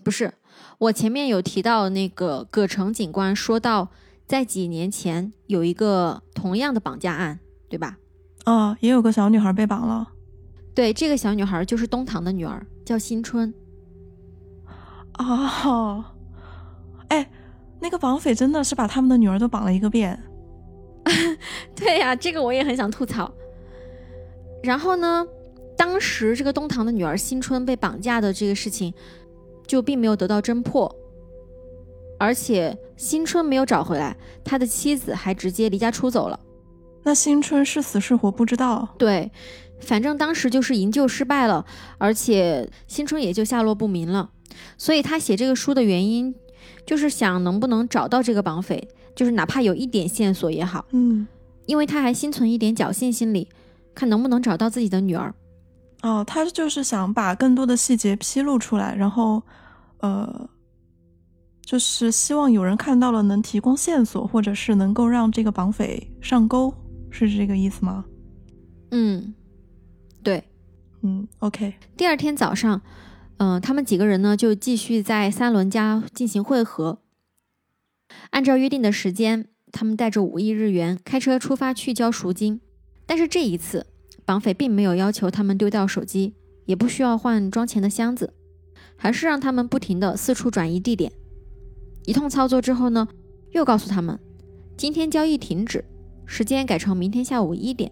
[0.03, 0.35] 不是，
[0.77, 3.91] 我前面有提到那个葛城警官说到，
[4.27, 7.97] 在几年前有一个同样的绑架案，对吧？
[8.45, 10.11] 啊，也有个小女孩被绑了。
[10.75, 13.53] 对，这个小女孩就是东堂的女儿，叫新春。
[15.17, 16.03] 哦，
[17.07, 17.29] 哎，
[17.79, 20.21] 那个绑匪真的是把他们的女儿都绑了一个遍。
[21.75, 23.31] 对呀，这个我也很想吐槽。
[24.63, 25.25] 然后呢，
[25.77, 28.93] 当时这个东堂的女儿新春被绑架的这个事情，
[29.67, 30.93] 就并没有得到侦破，
[32.19, 36.39] 而且新春没有找回来，他的妻子还直接离家出走了。
[37.03, 38.89] 那新春是死是活不知道。
[38.97, 39.31] 对，
[39.79, 41.63] 反正当时就是营救失败了，
[41.99, 44.31] 而且新春也就下落不明了。
[44.77, 46.33] 所以他写这个书的原因，
[46.85, 50.85] 就是想能不能找到这个绑匪，就是哪怕有一点线索也好。
[50.91, 51.27] 嗯，
[51.65, 53.47] 因为他还心存一点侥幸心理，
[53.93, 55.33] 看能不能找到自己的女儿。
[56.01, 59.41] 哦，他就是想把更多的细节披露出来，然后，
[59.99, 60.49] 呃，
[61.63, 66.73] 就是希望有人看到了能提供线索，或者是能够让这个绑匪上钩，
[67.09, 68.05] 是这个意思吗？
[68.91, 69.33] 嗯，
[70.21, 70.43] 对。
[71.01, 71.73] 嗯，OK。
[71.95, 72.81] 第二天早上，
[73.37, 76.99] 嗯、他们几个人呢就继续在三轮家进行会合。
[78.29, 82.61] 按照约定的时间，他们带着五亿日元开车出发去交赎金。
[83.05, 83.87] 但是这一次，
[84.25, 86.33] 绑匪并没有要求他们丢掉手机，
[86.65, 88.33] 也不需要换装钱的箱子，
[88.95, 91.11] 还是让他们不停的四处转移地点。
[92.05, 93.07] 一通操作之后呢，
[93.51, 94.17] 又告诉他们，
[94.77, 95.83] 今天交易停止，
[96.25, 97.91] 时间改成明天下午一点。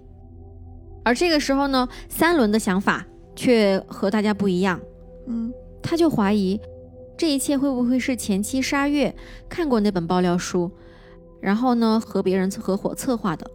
[1.03, 4.79] 而这个时候呢，三轮的想法却和大家不一样，
[5.27, 6.59] 嗯，他就怀疑
[7.17, 9.15] 这一切会不会是前妻沙月
[9.47, 10.71] 看过那本爆料书，
[11.39, 13.49] 然后呢和别人合伙策划的。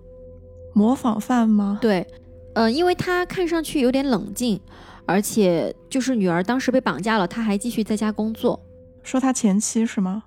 [0.75, 1.79] 模仿犯吗？
[1.81, 2.07] 对，
[2.55, 4.61] 呃，因为他看上去有点冷静，
[5.07, 8.61] 而且就是女儿当时被绑架了，他还继续在家工作。
[9.03, 10.25] 说他前妻是吗？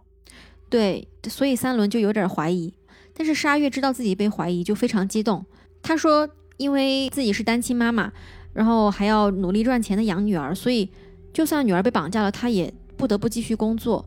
[0.70, 2.74] 对，所以三轮就有点怀疑。
[3.14, 5.46] 但是沙月知道自己被怀疑，就非常激动。
[5.82, 6.28] 他说，
[6.58, 8.12] 因为自己是单亲妈妈，
[8.54, 10.90] 然后还要努力赚钱的养女儿，所以
[11.34, 14.06] 就算女儿被绑架了，他也不得不继续工作。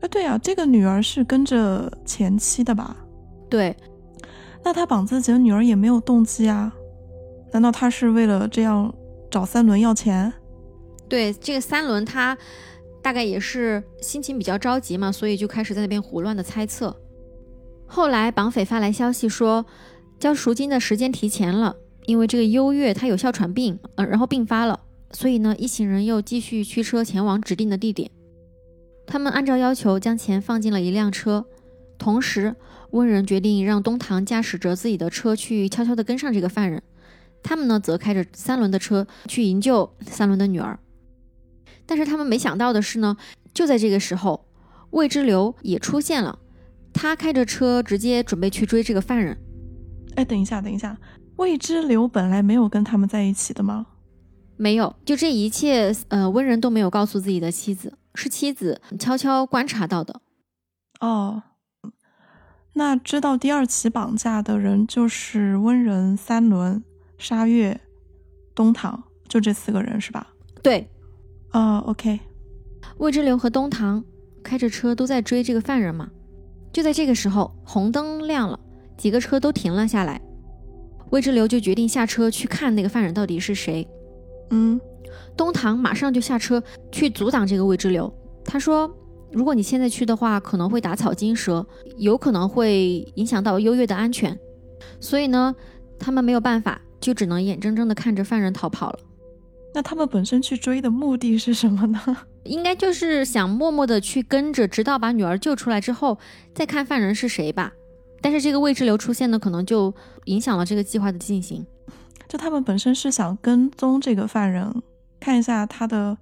[0.00, 2.96] 啊，对啊，这个女儿是跟着前妻的吧？
[3.48, 3.76] 对，
[4.62, 6.72] 那他绑自己的女儿也没有动机啊？
[7.52, 8.92] 难道他是为了这样
[9.30, 10.32] 找三轮要钱？
[11.08, 12.36] 对，这个三轮他
[13.02, 16.94] 大概也是心情比较着急嘛，所以就开始在那边胡乱的猜测。
[17.86, 19.64] 后来绑匪发来消息说，
[20.18, 21.76] 交赎金的时间提前了，
[22.06, 24.80] 因为这个优越他有哮喘病，呃，然后病发了，
[25.14, 28.10] 所以呢，一行人又继续驱车前往指定的地点。
[29.06, 31.46] 他们按照要求将钱放进了一辆车，
[31.98, 32.56] 同时
[32.90, 36.82] 温人决定让东堂驾驶着自己的车去悄悄地跟上这个犯人，
[37.42, 40.78] 他们呢则开着三轮的车去营救三轮的女儿。
[41.86, 43.16] 但是他们没想到的是呢，
[43.52, 44.46] 就在这个时候，
[44.90, 46.38] 魏之流也出现了。
[46.92, 49.36] 他开着车直接准备去追这个犯人。
[50.16, 50.96] 哎，等一下，等一下，
[51.36, 53.86] 魏之流本来没有跟他们在一起的吗？
[54.56, 60.20] 没有，就这一切，呃，温人都没有告诉自己的妻子，是妻子悄悄观察到的。
[61.00, 61.42] 哦，
[62.74, 66.82] 那知道第二起绑架的人就是温人、三轮、
[67.18, 67.80] 沙月、
[68.54, 70.28] 东堂，就这四个人是吧？
[70.62, 70.88] 对，
[71.52, 72.20] 哦、o k
[72.98, 74.04] 魏之流和东堂
[74.42, 76.10] 开着车都在追这个犯人嘛。
[76.72, 78.58] 就在这个时候，红灯亮了，
[78.96, 80.20] 几个车都停了下来。
[81.10, 83.86] 魏之流就决定下车去看那个犯人到底是谁。
[84.54, 84.80] 嗯，
[85.36, 86.62] 东堂马上就下车
[86.92, 88.12] 去阻挡这个未知流。
[88.44, 88.88] 他说
[89.32, 94.38] ：“如果你现在去的话，可能会打草惊蛇，有可能会影响到优越的安全。
[95.00, 95.52] 所以呢，
[95.98, 98.98] 他们没有办法，就只能眼睁睁地看着犯人逃跑了。
[99.74, 102.00] 那他们本身去追的目的是什么呢？
[102.44, 106.16] 应该就是想默默地去跟着，直到把女儿救出来之后，
[106.54, 107.72] 再看犯人是谁吧。
[108.20, 109.92] 但是这个未知流出现呢，可能就
[110.26, 111.66] 影响了这个计划的进行。
[112.28, 114.82] 就他们本身是想跟踪这个犯人，
[115.20, 116.16] 看一下他的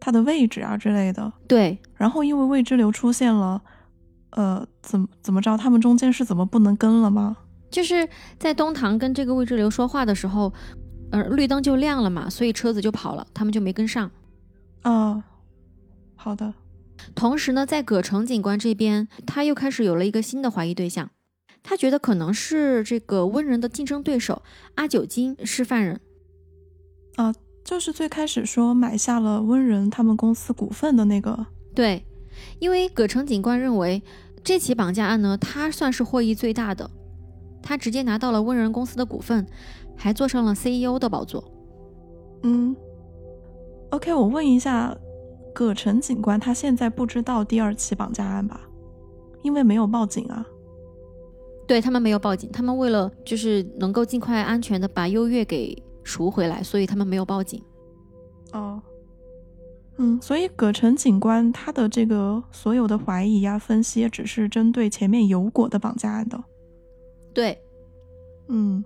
[0.00, 1.32] 他的位置啊之类的。
[1.46, 3.60] 对，然后因为未知流出现了，
[4.30, 5.56] 呃，怎么怎么着？
[5.56, 7.36] 他们中间是怎么不能跟了吗？
[7.70, 10.52] 就是在东堂跟这个未知流说话的时候，
[11.10, 14.10] 呃，绿灯就亮了嘛，所以车子就跑了，他们就没跟上。
[14.82, 15.24] 啊，
[16.14, 16.52] 好的。
[17.14, 21.10] 同时呢，在葛城警官这边，他又开始有了一个新的怀疑对象，
[21.62, 24.42] 他觉得可能是这个温人的竞争对手
[24.74, 26.00] 阿九金是犯人。
[27.16, 27.32] 啊，
[27.64, 31.46] 就是最开始说买下了温人他们公司股份的那个。
[31.74, 32.04] 对，
[32.58, 34.02] 因为葛城警官认为
[34.42, 36.90] 这起绑架案呢，他算是获益最大的，
[37.62, 39.46] 他直接拿到了温人公司的股份，
[39.96, 41.44] 还坐上了 CEO 的宝座。
[42.42, 42.74] 嗯
[43.90, 44.96] ，OK，我问一下，
[45.54, 48.62] 葛城警官他现在不知道第二起绑架案吧？
[49.42, 50.44] 因为没有报警啊。
[51.72, 57.64] 对他们没有报警，他们为了就是能够尽快安全的把优越给赎回来，所以他们没有报警。
[58.52, 58.78] 哦，
[59.96, 66.44] 嗯，所以葛城警官他的这个所有的怀疑呀、分析，也只是针对前面有果的绑架案的。
[67.32, 67.58] 对，
[68.48, 68.84] 嗯，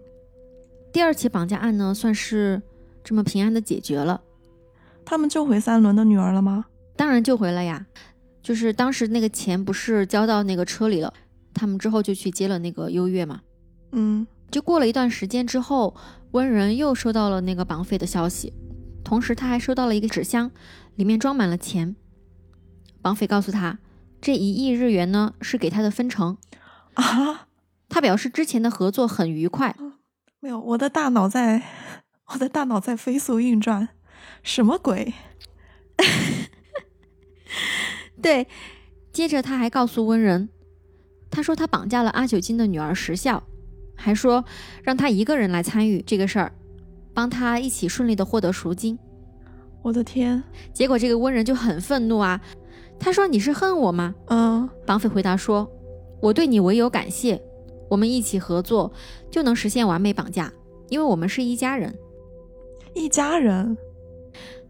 [0.92, 2.62] 第二起绑架案呢，算是
[3.02, 4.22] 这么平安的解决了。
[5.04, 6.66] 他们救回三轮的女儿了吗？
[6.94, 7.84] 当然救回了呀，
[8.40, 11.12] 就是当时那个钱不是交到那个车里了，
[11.56, 13.40] 他们之后就去接了那个优越嘛。
[13.92, 15.96] 嗯，就过了一段时间之后，
[16.32, 18.52] 温仁又收到了那个绑匪的消息，
[19.02, 20.50] 同时他还收到了一个纸箱，
[20.96, 21.96] 里面装满了钱。
[23.00, 23.78] 绑匪告诉他，
[24.20, 26.36] 这一亿日元呢是给他的分成。
[26.94, 27.48] 啊，
[27.88, 29.74] 他表示之前的合作很愉快。
[30.40, 31.62] 没有，我的大脑在，
[32.32, 33.88] 我的大脑在飞速运转，
[34.42, 35.14] 什么鬼？
[38.20, 38.48] 对，
[39.12, 40.48] 接着他还告诉温仁，
[41.30, 43.42] 他说他绑架了阿九金的女儿石孝，
[43.94, 44.44] 还说
[44.82, 46.52] 让他一个人来参与这个事儿，
[47.12, 48.98] 帮他一起顺利的获得赎金。
[49.82, 52.40] 我的天，结果这个温人就很愤怒啊，
[52.98, 54.14] 他说你是恨我吗？
[54.26, 55.70] 嗯，绑匪回答说，
[56.20, 57.40] 我对你唯有感谢，
[57.88, 58.92] 我们一起合作
[59.30, 60.52] 就能实现完美绑架，
[60.88, 61.94] 因为我们是一家人。
[62.94, 63.76] 一家人？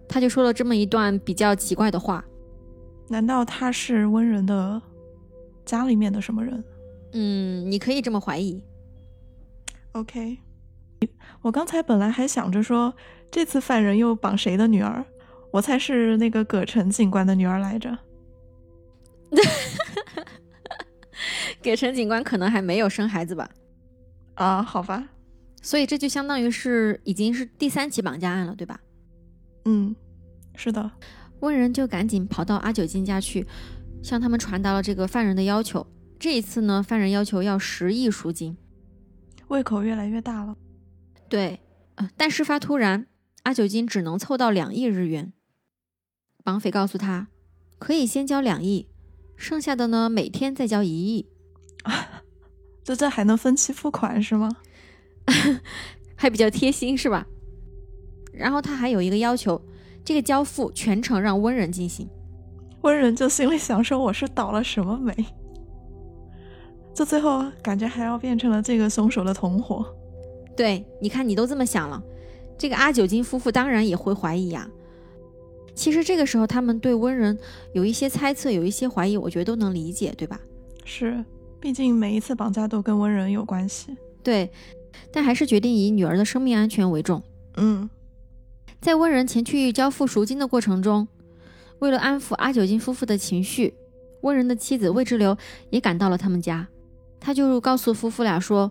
[0.08, 2.24] 他就说了这么一段比较奇怪的话。
[3.08, 4.82] 难道他是温人的
[5.66, 6.64] 家里面的什么人？
[7.12, 8.62] 嗯，你可以这么怀疑。
[9.92, 10.38] OK，
[11.42, 12.94] 我刚才本来还想着说，
[13.30, 15.04] 这次犯人又绑谁的女儿？
[15.52, 17.98] 我猜是那个葛城警官的女儿来着。
[21.62, 23.50] 葛城警官可能还没有生孩子吧？
[24.34, 25.08] 啊，好吧，
[25.62, 28.78] 所以这就相当于是已经是第三起绑架案了，对吧？
[29.64, 29.96] 嗯，
[30.54, 30.90] 是的，
[31.40, 33.46] 温仁就赶紧跑到阿九金家去，
[34.06, 35.84] 向他们传达了这个犯人的要求。
[36.16, 38.56] 这一次呢，犯人要求要十亿赎金。
[39.48, 40.56] 胃口越来越大了。
[41.28, 41.58] 对，
[41.96, 43.08] 呃，但事发突然，
[43.42, 45.32] 阿九金只能凑到两亿日元。
[46.44, 47.26] 绑匪告诉他，
[47.80, 48.86] 可以先交两亿，
[49.36, 51.26] 剩下的呢每天再交一亿，
[52.84, 54.48] 这这还能分期付款是吗？
[56.14, 57.26] 还比较贴心是吧？
[58.32, 59.60] 然后他还有一个要求，
[60.04, 62.08] 这个交付全程让温人进行。
[62.86, 65.12] 温仁就心里想说我是倒了什么霉？
[66.94, 69.84] 这最后感觉还要变成了这个凶手的同伙。
[70.56, 72.00] 对，你看你都这么想了，
[72.56, 74.70] 这个阿九金夫妇当然也会怀疑呀、
[75.74, 77.36] 其实这个时候他们对温仁
[77.72, 80.40] 有一些猜测，有一些怀疑，我觉得都能理解，对吧？
[80.84, 81.24] 是，
[81.60, 83.96] 毕竟每一次绑架都跟温仁有关系。
[84.22, 84.48] 对，
[85.10, 87.20] 但还是决定以女儿的生命安全为重。
[87.56, 87.90] 嗯，
[88.80, 91.08] 在温仁前去交付赎金的过程中，
[91.78, 93.74] 为了安抚阿九金夫妇的情绪，
[94.22, 95.36] 温仁的妻子魏之流
[95.70, 96.66] 也赶到了他们家。
[97.20, 98.70] 他就告诉夫妇俩说，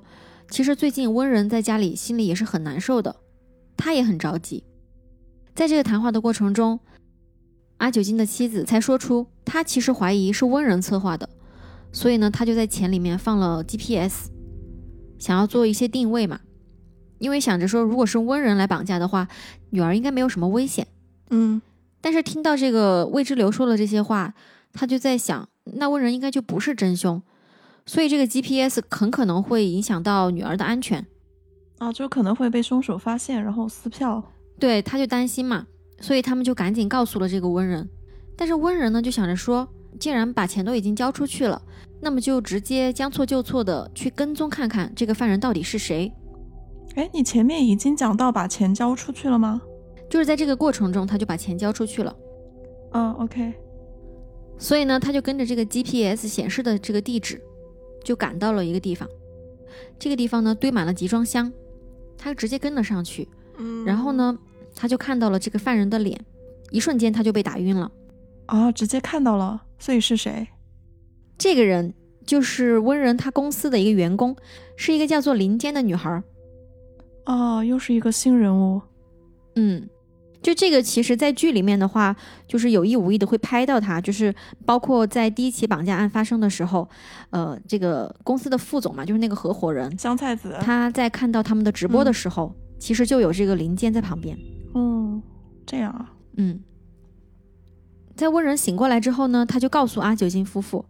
[0.49, 3.15] 其实最近温仁在家里心里也是很难受的，
[3.75, 4.63] 他也很着急。
[5.53, 6.79] 在这个谈话的过程中，
[7.77, 11.29] 阿九金的妻子才说出，他其实怀疑是温仁策划的，
[11.91, 14.29] 所以呢，他就在钱里面放了 GPS，
[15.19, 16.39] 想要做一些定位嘛。
[17.17, 19.27] 因为想着说，如果是温仁来绑架的话，
[19.69, 20.85] 女儿应该没有什么危险。
[21.29, 21.61] 嗯，
[22.05, 24.31] 但是听到这个魏之流说了这些话，
[24.73, 27.19] 他就在想，那温人应该就不是真凶，
[27.83, 31.03] 所以这个 GPS 很可能会影响到女儿的安全。
[31.79, 34.23] 啊，就可能会被凶手发现，然后撕票。
[34.59, 35.65] 对，他就担心嘛，
[35.99, 37.89] 所以他们就赶紧告诉了这个温人。
[38.37, 39.67] 但是温人呢，就想着说，
[39.99, 41.59] 既然把钱都已经交出去了，
[42.01, 46.13] 那么就直接将错就错的去跟踪看看这个犯人到底是谁。
[46.93, 49.59] 哎，你前面已经讲到把钱交出去了吗？
[50.09, 52.15] 就是在这个过程中，他就把钱交出去了。
[52.91, 53.53] 嗯，OK。
[54.57, 57.41] 所以呢，他就跟着这个 GPS 显示的这个地址，
[58.03, 59.07] 就赶到了一个地方。
[59.99, 61.51] 这个地方呢，堆满了集装箱，
[62.17, 63.27] 他直接跟了上去。
[63.57, 64.11] 嗯然后？
[64.13, 64.37] 呢，
[64.75, 66.19] 他就看到了这个犯人的脸，
[66.69, 67.91] 一瞬间他就被打晕了。
[68.45, 70.47] 啊，直接看到了，所以是谁？
[71.37, 71.93] 这个人
[72.25, 74.35] 就是温仁他公司的一个员工，
[74.77, 76.23] 是一个叫做林间的女孩儿。
[77.25, 78.81] 哦，又是一个新人物。
[79.55, 79.89] 嗯，
[80.45, 82.15] 就这个，其实，在剧里面的话，
[82.47, 84.31] 就是有意无意的会拍到他，就是
[84.63, 86.87] 包括在第一起绑架案发生的时候，
[87.31, 90.55] 呃，这个公司的副总嘛，就是那个合伙人，香菜子。
[90.61, 94.37] 他在看到他们的直播的时候，其实就有这个林间在旁边。
[94.73, 95.19] 哦，
[95.65, 96.13] 这样啊。
[96.37, 96.59] 嗯，
[98.15, 100.85] 在温仁醒过来之后呢，他就告诉阿九金夫妇，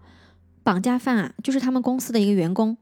[0.64, 2.76] 绑架犯啊就是他们公司的一个员工。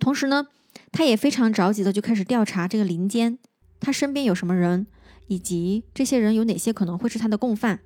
[0.00, 0.48] 同时呢，
[0.90, 3.38] 他也非常着急的就开始调查这个林间，
[3.78, 4.88] 他身边有什么人，
[5.30, 7.78] 以及这些人有哪些可能会是他的共犯。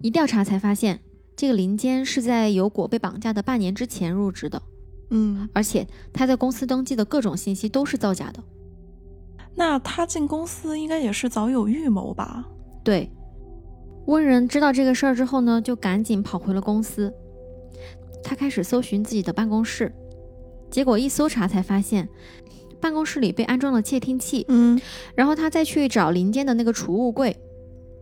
[0.00, 1.00] 一调查才发现，
[1.34, 4.62] 这个林坚是在有果被绑架的半年之前入职的，
[5.10, 8.40] 嗯，而且他在公司登记的各种信息都是造假的。
[9.56, 12.48] 那他进公司应该也是早有预谋吧？
[12.84, 13.10] 对，
[14.06, 17.12] 温仁知道这个事儿之后呢，就赶紧跑回了公司。
[18.22, 19.92] 他开始搜寻自己的办公室，
[20.70, 22.08] 结果一搜查才发现，
[22.80, 24.44] 办公室里被安装了窃听器。
[24.48, 24.80] 嗯，
[25.14, 27.36] 然后他再去找林间的那个储物柜，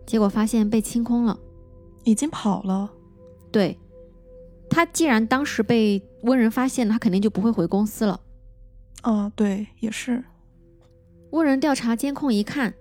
[0.05, 1.37] 结果发现被清空了。
[2.03, 2.89] 已经跑了。
[3.51, 3.77] 对，
[4.69, 8.19] 他既然当时被温人发现了，他肯定就不会回公司了。
[9.03, 10.23] 哦，对，也是。
[11.31, 12.73] 温人调查监控一看，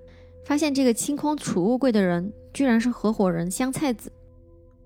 [0.44, 4.12] 发现这个清空储物柜的人居然是合伙人香菜子。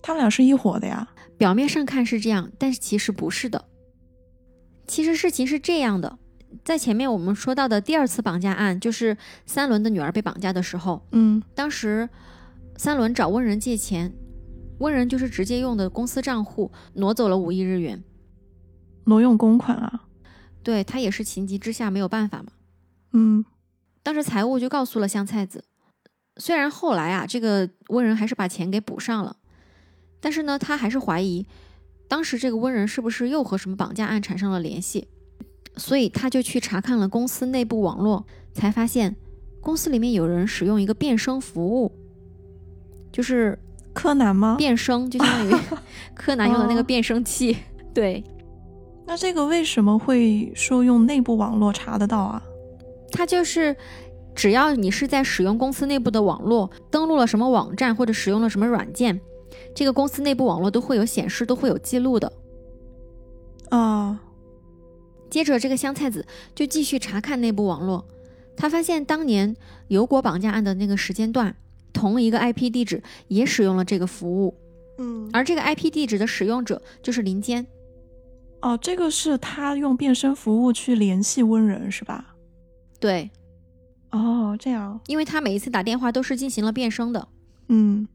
[0.01, 1.07] 他们俩是一伙的呀？
[1.37, 3.67] 表面上看是这样，但是其实不是的。
[4.87, 6.19] 其实事情是这样的，
[6.65, 12.09] 在前面我们说到的第二次绑架案，就是三轮的女儿被绑架的时候，嗯当时
[12.77, 14.13] 三轮找温人借钱，
[14.79, 18.03] 温人就是直接用的公司账户挪走了五亿日元。
[19.05, 20.05] 挪用公款啊。
[20.63, 22.53] 对他也是情急之下没有办法嘛。
[23.13, 23.45] 嗯
[24.03, 25.65] 当时财务就告诉了香菜子，
[26.37, 29.37] 虽然后来啊，这个温人还是把钱给补上了，
[30.21, 31.47] 但是呢，他还是怀疑
[32.09, 35.09] 当时这个温人是不是又和什么绑架案产生了联系，
[35.77, 39.17] 所以他就去查看了公司内部网络，才发现
[39.61, 41.93] 公司里面有人使用一个变声服务，
[43.13, 43.59] 就是
[43.93, 44.57] 柯南吗？
[44.59, 45.63] 变声，就相当于
[46.15, 47.57] 柯南用的那个哦变声器。
[47.93, 48.23] 对，
[49.07, 52.43] 那这个为什么会说用内部网络查得到啊？
[53.13, 53.75] 他就是
[54.35, 59.21] 只要你是在使用公司内部的网络，登录了什么网站或者使用了什么软件，
[59.75, 62.33] 这个公司内部网络都会有显示，都会有记录的。
[63.71, 64.21] 啊，
[65.31, 68.05] 接着，这个香菜子就继续查看内部网络，
[68.57, 69.57] 他发现当年
[69.89, 71.55] 油果绑架案的那个时间段，
[71.93, 74.55] 同一个 IP 地址也使用了这个服务，
[74.99, 77.67] 嗯而这个 IP 地址的使用者就是林坚。
[78.61, 82.35] 哦，这个是他用变声服务去联系温人是吧？
[82.99, 83.31] 对，
[84.11, 87.29] 哦，这样，因为他每一次打电话都是进行了变声的。
[87.69, 88.07] 嗯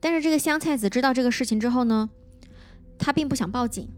[0.00, 2.08] 但是这个香菜子知道这个事情之后呢，
[2.96, 3.88] 他并不想报警，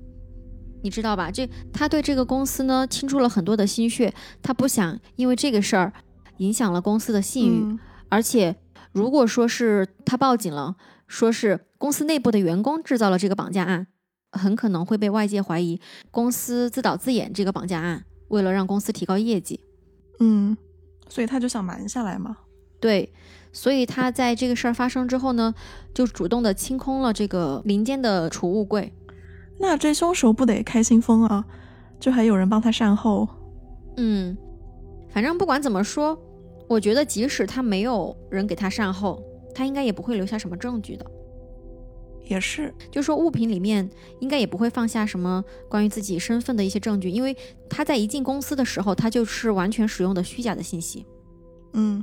[0.83, 1.31] 你知道吧？
[1.31, 4.13] 这他对这个公司呢倾注了很多的心血，
[4.43, 5.93] 他不想因为这个事儿
[6.39, 7.61] 影响了公司的信誉。
[7.63, 7.79] 嗯
[8.13, 8.57] 而且
[8.91, 10.75] 如果说是他报警了，
[11.07, 13.87] 说是公司内部的员工制造了这个绑架案，
[14.33, 19.61] 很可能会被外界怀疑公司自导自演这个绑架案，为了让公司提高业绩。
[20.19, 20.57] 嗯，
[21.09, 22.37] 所以他就想瞒下来嘛。
[22.81, 23.13] 对，
[23.53, 25.55] 所以他在这个事儿发生之后呢，
[25.95, 28.93] 就主动的清空了这个林间的储物柜。
[29.61, 31.45] 那这凶手不得开心疯啊？
[32.01, 33.29] 就还有人帮他善后。
[33.99, 34.35] 嗯，
[35.11, 36.19] 反正不管怎么说，
[36.67, 39.23] 我觉得即使他没有人给他善后，
[39.55, 41.05] 他应该也不会留下什么证据的。
[42.25, 43.87] 也是，就说物品里面
[44.21, 47.37] 应该也不会放下什么关于自己身份的一些证据，因为
[47.69, 51.05] 他在一进公司的时候，他就是完全使用的虚假的信息。
[51.75, 52.03] 嗯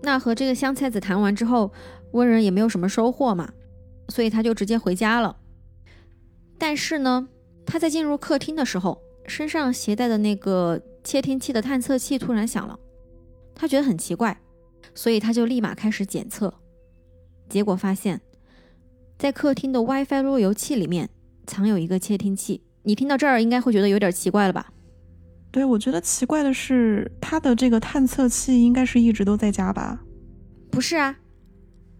[0.00, 1.70] 那和这个香菜子谈完之后，
[2.12, 3.50] 温人也没有什么收获嘛，
[4.08, 5.36] 所以他就直接回家了。
[6.58, 7.28] 但是呢，
[7.66, 12.78] 他在进入客厅的时候，身上携带的那个窃听器的探测器突然响了，
[13.54, 14.38] 他觉得很奇怪，
[14.94, 16.52] 所以他就立马开始检测，
[17.48, 18.20] 结果发现，
[19.18, 21.08] 在客厅的 WiFi 路由器里面
[21.46, 22.62] 藏有一个窃听器。
[22.82, 24.70] 你听到这儿应该会觉得有点奇怪了吧？
[25.50, 30.02] 对，我觉得奇怪的是，他的这个探测器应该是一直都在家吧？
[30.70, 31.16] 不是啊，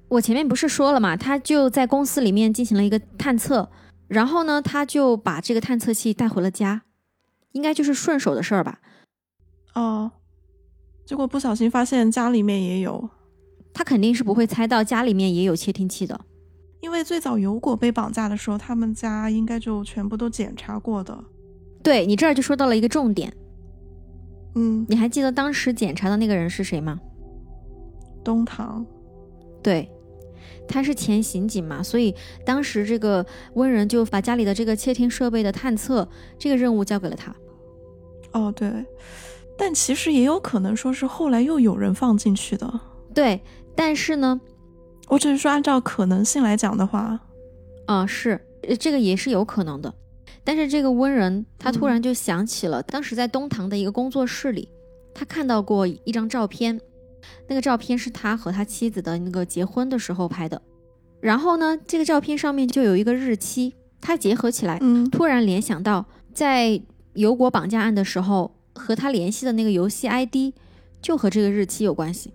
[0.08, 3.70] 我前面不是说了嘛，他就在公司里面进行了一个探测，
[4.08, 6.82] 然后呢，他就把这个探测器带回了家，
[7.52, 8.80] 应该就是顺手的事儿吧。
[9.74, 10.12] 哦，
[11.04, 13.10] 结果不小心发现家里面也有，
[13.72, 16.20] 他肯定是不会猜到家里面也有窃听器的。
[16.80, 21.24] 因为最早油果被绑架的时候，他们家应该就全部都检查过的。
[21.82, 23.34] 对你这儿就说到了一个重点，
[24.54, 27.00] 嗯，你还记得当时检查的那个人是谁吗？
[28.22, 28.84] 东堂。
[29.62, 29.90] 对，
[30.66, 36.08] 他是前刑警嘛，所以当时这个温人就把家里的这个窃听设备的探测
[36.38, 37.34] 这个任务交给了他。
[38.32, 38.70] 哦，对，
[39.56, 42.80] 但其实也有可能说是后来又有人放进去的。
[43.14, 43.40] 对，
[43.76, 44.40] 但是呢，
[45.08, 47.20] 我只是说按照可能性来讲的话，
[47.86, 49.94] 啊、是，呃这个也是有可能的。
[50.42, 54.68] 但是这个温人他突嗯然就想起了，当时在东堂的一个工作室里，
[55.14, 56.80] 他看到过一张照片，
[57.48, 60.60] 那个照片是他和他妻子的那个结婚的时候拍的。
[61.20, 66.04] 然后呢，这个照片上面就有一个日期，他结合起来，嗯，突然联想到
[66.34, 66.80] 在
[67.14, 70.54] 油果绑架案的时候和他联系的那个游戏 ID
[71.00, 72.34] 就和这个日期有关系。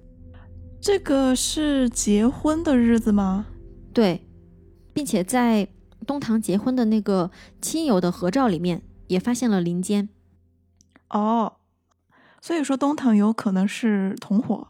[0.81, 3.45] 这个是结婚的日子吗？
[3.93, 4.25] 对，
[4.93, 5.67] 并且在
[6.07, 7.29] 东堂结婚的那个
[7.61, 10.09] 亲友的合照里面也发现了林间。
[11.09, 11.57] 哦，
[12.41, 14.69] 所以说东堂有可能是同伙。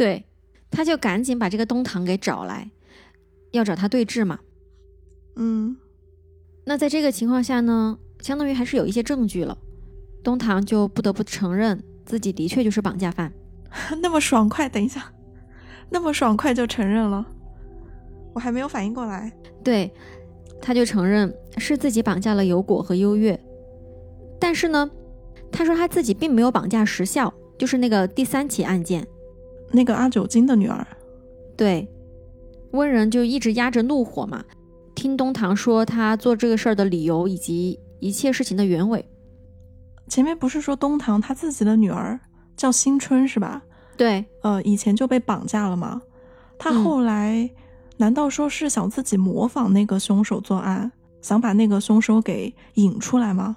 [0.00, 0.24] 对，
[0.70, 2.70] 他就赶紧把这个东堂给找来，
[3.50, 4.38] 要找他对质嘛。
[5.36, 5.76] 嗯，
[6.64, 9.58] 那在这个情况下呢，相当于还是有一些证据了，
[10.24, 13.30] 东堂就不得不承认自己的确就是绑架犯。
[14.00, 15.12] 那么爽快，等一下，
[15.90, 17.26] 那么爽快就承认了，
[18.32, 19.30] 我还没有反应过来。
[19.62, 19.92] 对，
[20.62, 23.38] 他就承认是自己绑架了有果和优越，
[24.40, 24.90] 但是呢，
[25.52, 29.06] 他说他自己并没有绑架时效，就是那个第三起案件，
[29.72, 30.86] 那个阿九金的女儿。
[31.56, 31.88] 对，
[32.72, 34.44] 温仁就一直压着怒火嘛，
[34.94, 39.04] 听东堂说他做这个事儿的理由以及一切事情的原委。
[40.08, 42.18] 前面不是说东堂他自己的女儿？
[42.56, 43.62] 叫新春是吧？
[43.96, 46.02] 对，呃，以前就被绑架了吗？
[46.58, 47.50] 他后来
[47.96, 50.92] 难道说是想自己模仿那个凶手作案，
[51.22, 53.56] 想把那个凶手给引出来吗？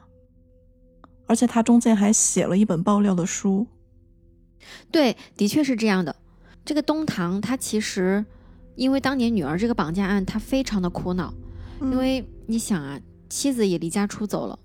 [1.25, 3.65] 而且他中间还写了一本爆料的书。
[4.91, 6.15] 对，的确是这样的。
[6.65, 8.23] 这个东堂他其实
[8.75, 11.33] 因为当年女儿这个绑架案，他非常的苦恼，
[11.81, 12.99] 因为你想啊，
[13.29, 14.59] 妻子也离家出走了。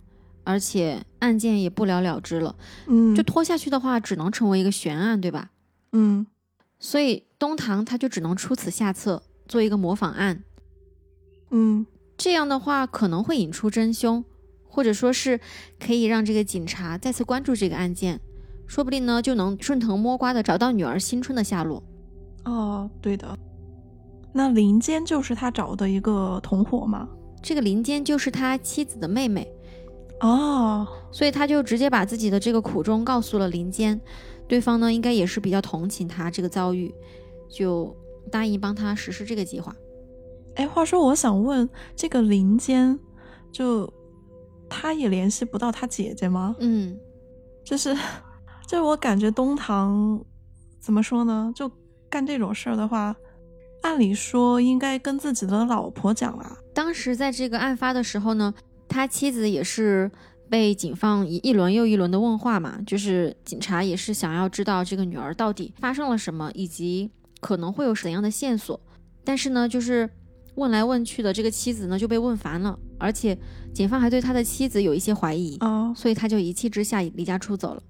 [0.44, 5.50] 而且案件也不了了之了，嗯，就拖下去的话，只能成为一个悬案，对吧？
[5.92, 6.26] 嗯，
[6.78, 10.42] 所以东堂他就只能出此下策，做一个模仿案，
[11.50, 11.84] 嗯，
[12.16, 14.24] 这样的话可能会引出真凶，
[14.66, 15.38] 或者说是
[15.78, 18.18] 可以让这个警察再次关注这个案件，
[18.68, 21.82] 说不定呢就能顺藤摸瓜的找到女儿新春的下落。
[22.44, 23.36] 哦，对的，
[24.32, 27.08] 那林坚就是他找的一个同伙吗？
[27.42, 29.50] 这个林坚就是他妻子的妹妹。
[30.20, 34.00] 哦，所以他就直接把自己的这个苦衷告诉了林坚，
[34.46, 36.92] 对方呢应该也是比较同情他这个遭遇，
[37.48, 37.96] 就
[38.30, 39.74] 答应帮他实施这个计划。
[40.56, 42.98] 哎，话说我想问，这个林坚，
[43.52, 43.88] 就
[44.68, 46.56] 他也联系不到他姐姐吗？
[46.58, 46.98] 嗯，
[47.64, 47.96] 就是，
[48.68, 50.22] 就是我感觉东堂
[50.78, 51.50] 怎么说呢？
[51.56, 51.68] 就
[52.08, 53.16] 干这种事儿的话，
[53.82, 56.56] 按理说应该跟自己的老婆讲啊。
[56.74, 58.54] 当时在这个案发的时候呢。
[58.90, 60.10] 他妻子也是
[60.48, 68.80] 被警方一一轮又一轮的问话嘛，就是警察也是想要知道这个女儿到底发生了什么，以及可能会有怎样的线索。
[69.22, 70.08] 但是呢，就是
[70.54, 73.36] 问来问去的，这个妻子呢就被问烦了，而且
[73.74, 77.82] 警方还对他的妻子有一些怀疑，哦，所以他就一气之下离家出走了，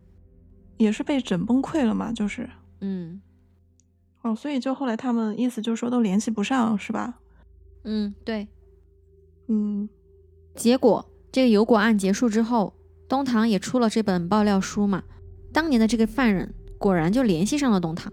[0.78, 2.48] 也是被整崩溃了嘛，就是，
[2.80, 3.20] 嗯，
[4.22, 7.20] 哦，所以就后来他们意思就是说都联系不上，是吧？
[7.84, 8.48] 嗯，对，
[9.48, 9.88] 嗯。
[10.54, 12.74] 结果，这个油果案结束之后，
[13.08, 15.04] 东堂也出了这本爆料书嘛。
[15.52, 18.12] 当年的这个犯人果然就联系上了东堂，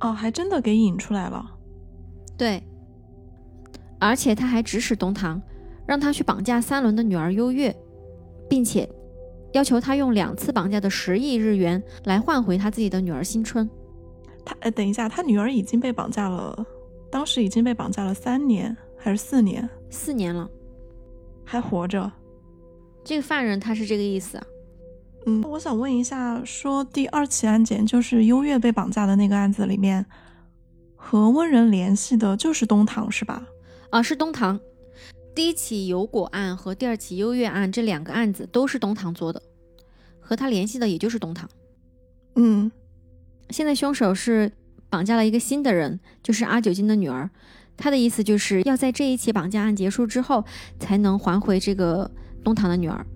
[0.00, 1.44] 哦，还真的给引出来了。
[2.38, 2.62] 对，
[3.98, 5.40] 而且他还指使东堂，
[5.86, 7.76] 让他去绑架三轮的女儿优越，
[8.48, 8.88] 并且
[9.56, 13.66] 要求他用两次绑架的十亿日元来换回他自己的女儿新春。
[14.44, 16.62] 他，呃，等一下，他女儿已经被绑架了，
[17.10, 19.66] 当时已经被绑架了三年还是四年？
[19.88, 20.46] 四年了。
[21.42, 22.12] 还活着，
[23.02, 24.46] 这个犯人他是这个意思啊。
[25.24, 30.04] 嗯，我想问一下，说第二起案件就是优越被绑架的那个案子里面，
[30.96, 33.42] 和温人联系的就是东堂是吧？
[33.88, 34.60] 啊，是东堂。
[35.36, 39.42] 第一起油果案和第二起优越案这两个案子都是东堂做的，
[40.18, 41.46] 和他联系的也就是东堂。
[42.36, 42.72] 嗯，
[43.50, 44.50] 现在凶手是
[44.88, 47.28] 绑架了一个新的人，就是阿九金的女儿。
[47.76, 50.42] 他的意思就是要在这一起绑架案结束之后，
[50.80, 52.10] 才能还回这个
[52.42, 53.06] 东堂的女儿，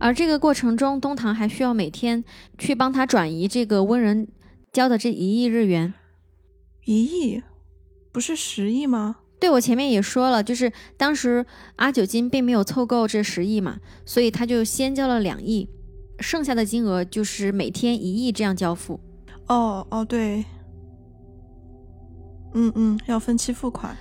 [0.00, 2.24] 而这个过程中，东堂还需要每天
[2.58, 4.26] 去帮他转移这个温人
[4.72, 5.94] 交的这一亿日元。
[6.86, 7.40] 一亿，
[8.10, 9.18] 不是十亿吗？
[9.40, 15.68] 对，我前面也说了，就是当时阿九金并没有凑够这十亿嘛，所以他就先交了两亿，
[16.18, 18.98] 剩下的金额就是每天一亿这样交付。
[19.46, 20.44] 哦哦，对，
[22.54, 23.96] 嗯嗯，要分期付款。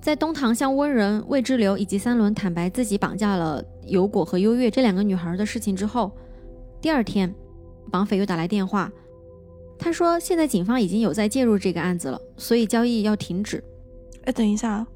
[0.00, 6.10] 在东堂向温人、魏之流以及三轮坦白自己绑架了有果和优越这两个女孩的事情之后，
[6.80, 7.34] 第二天，
[7.92, 8.90] 绑匪又打来电话，
[9.78, 13.62] 他说现在警方已经有在介入这个案子了，所以交易要停止。
[14.28, 14.86] 哎，等一下，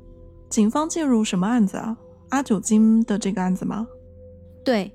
[0.50, 1.96] 警方介入什么案子啊？
[2.28, 3.88] 阿九金的这个案子吗？
[4.62, 4.92] 对，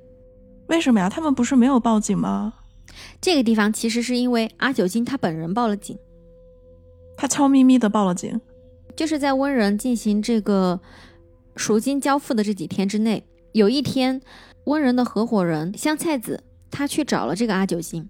[0.68, 1.10] 为什么呀？
[1.10, 2.54] 他们不是没有报警吗？
[3.20, 5.98] 这个地方其实是因为阿九金他本人报了警，
[7.18, 8.40] 他悄咪咪的报了警。
[8.96, 10.80] 就是在温仁进行这个
[11.56, 14.22] 赎金交付的这几天之内，有一天，
[14.66, 18.08] 温仁的合伙人香菜子他去找了这个阿九金。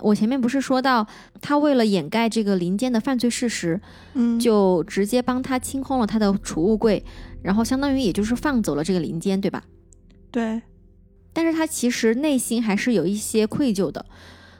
[0.00, 1.06] 我前面不是说到，
[1.40, 3.80] 他为了掩盖这个林间的犯罪事实，
[4.14, 7.04] 嗯，就直接帮他清空了他的储物柜，
[7.42, 9.62] 然后相当于也就是放走了这个林间，对吧？
[10.30, 10.62] 对。
[11.32, 14.06] 但是他其实内心还是有一些愧疚的，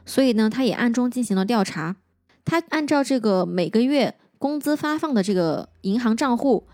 [0.04, 1.96] 所以呢，他也暗中进行了调查。
[2.44, 4.16] 他按照这个每个月。
[4.36, 6.66] 工资发放的这个银行账户，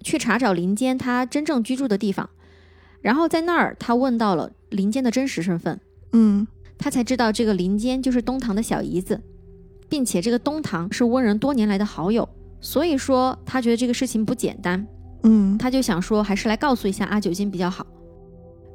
[0.00, 2.28] 去查找林间他真正居住的地方，
[3.00, 5.78] 然后在那儿他问到了林间的真实身份，
[6.12, 6.44] 嗯
[6.78, 9.20] 他才知道这个林坚就是东堂的小姨子，
[9.88, 12.28] 并且这个东堂是温人多年来的好友，
[12.60, 14.86] 所以说他觉得这个事情不简单，
[15.22, 17.86] 嗯他就想说还是来告诉一下阿九金比较好。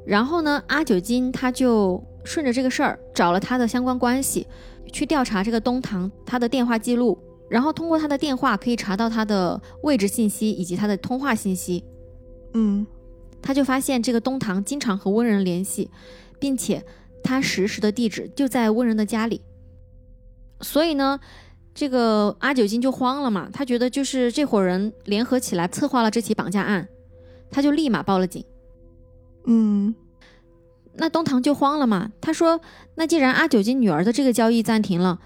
[0.04, 4.46] 然后呢，阿九金他就顺着这个事儿找了他的相关关系，
[4.92, 7.16] 去调查这个东堂他的电话记录，
[7.48, 11.84] 然后通过他的电话可以查到他的位置信息以及他的通话信息。
[12.54, 12.86] 嗯
[13.40, 15.90] 他就发现这个东堂经常和温人联系，
[16.38, 16.84] 并且
[17.22, 19.40] 他实时的地址就在温人的家里。
[20.60, 21.18] 所以呢，
[21.74, 26.88] 这个阿九金就慌了嘛，他觉得就是这伙人联合起来策划了这起绑架案，
[27.50, 28.44] 他就立马报了警。
[29.46, 29.94] 嗯
[30.94, 32.60] 那东堂就慌了嘛，他说
[32.96, 35.18] ：“那既然阿九金女儿的这个交易暂停了，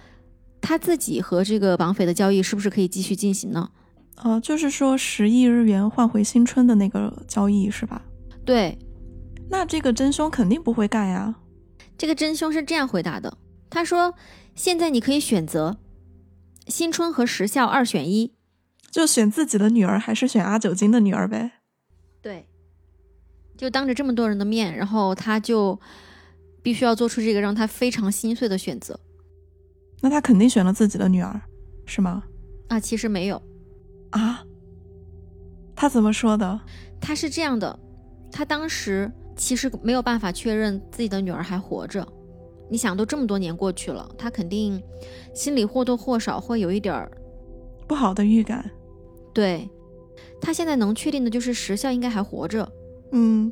[0.60, 3.68] 他自己和这个绑匪的交易是不是可以继续进行呢
[4.22, 8.00] 呃，就是说十亿日元换回新春的那个交易是吧？？”
[8.46, 8.78] 对，
[9.50, 11.34] 那这个真凶肯定不会干呀。
[11.98, 13.38] 这个真凶是这样回答的
[13.70, 14.14] ：“他说，
[14.54, 15.78] 现在你可以选择
[16.66, 18.34] 新春和时效二选一。
[18.90, 21.52] 就选自己的女儿还是选阿九金的女儿呗？
[22.22, 22.48] 对，
[23.56, 25.78] 就当着这么多人的面，然后他就
[26.62, 28.98] 必须要做出这个让他非常心碎的选择
[30.00, 31.40] 那他肯定选了自己的女儿，
[31.84, 32.22] 是吗？
[32.68, 32.80] 啊！
[32.80, 33.42] 其实没有，
[34.10, 34.42] 啊？
[35.74, 36.60] 他怎么说的？
[37.00, 37.78] 他是这样的，
[38.32, 42.06] 他当时其实没有办法确认自己的女儿还活着。
[42.68, 44.82] 你想，都这么多年过去了，他肯定
[45.34, 47.10] 心里或多或少会有一点儿
[47.86, 48.68] 不好的预感。
[49.32, 49.68] 对。
[50.40, 52.70] 他现在能确定的就是时效应该还活着，
[53.12, 53.50] 嗯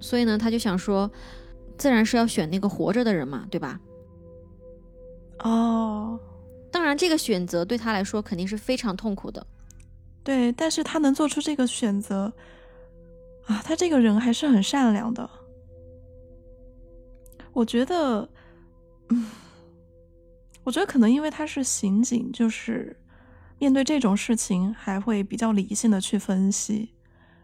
[0.00, 1.10] 所以呢，他就想说，
[1.76, 3.78] 自然是要选那个活着的人嘛，对吧？
[5.40, 6.18] 哦，
[6.70, 9.46] 当然，这个选择对他来说肯定是非常痛苦的。
[10.22, 12.32] 对，但是他能做出这个选择
[13.46, 15.28] 啊，他这个人还是很善良的。
[17.52, 18.28] 我觉得，
[19.10, 19.26] 嗯，
[20.64, 22.96] 我觉得可能因为他是刑警，就是
[23.58, 26.94] 面对这种事情还会比较理性的去分析，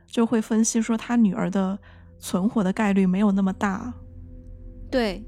[0.07, 1.79] 就会分析说他女儿的
[2.19, 3.95] 存活的概率没有那么大。
[4.91, 5.23] 对，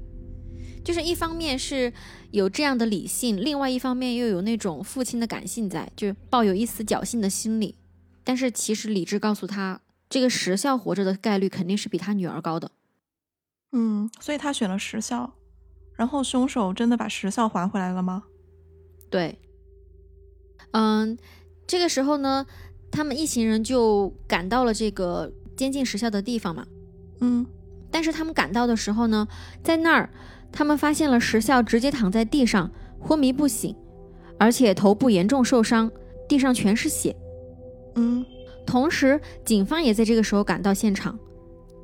[0.83, 1.93] 就是一方面是
[2.31, 7.77] 有这样的理性，另外一方面又有那种父亲的感性在，就抱有一丝侥幸的心理。
[8.25, 9.79] 但是其实理智告诉他，
[10.13, 12.69] 这个时效活着的概率肯定是比他女儿高的。
[13.71, 15.33] 嗯，所以他选了时效，
[15.95, 18.25] 然后凶手真的把时效还回来了吗？
[19.09, 19.39] 对，
[20.69, 21.17] 嗯，
[21.65, 22.45] 这个时候呢，
[22.91, 26.67] 他们一行人就赶到了这个监禁时效的地方嘛。
[27.19, 27.43] 嗯
[27.89, 29.27] 但是他们赶到的时候呢，
[29.63, 30.11] 在那儿
[30.51, 33.75] 他们发现了时效直接躺在地上，昏迷不醒，
[34.37, 35.91] 而且头部严重受伤，
[36.29, 37.15] 地上全是血。
[37.95, 38.23] 嗯
[38.65, 41.17] 同时，警方也在这个时候赶到现场，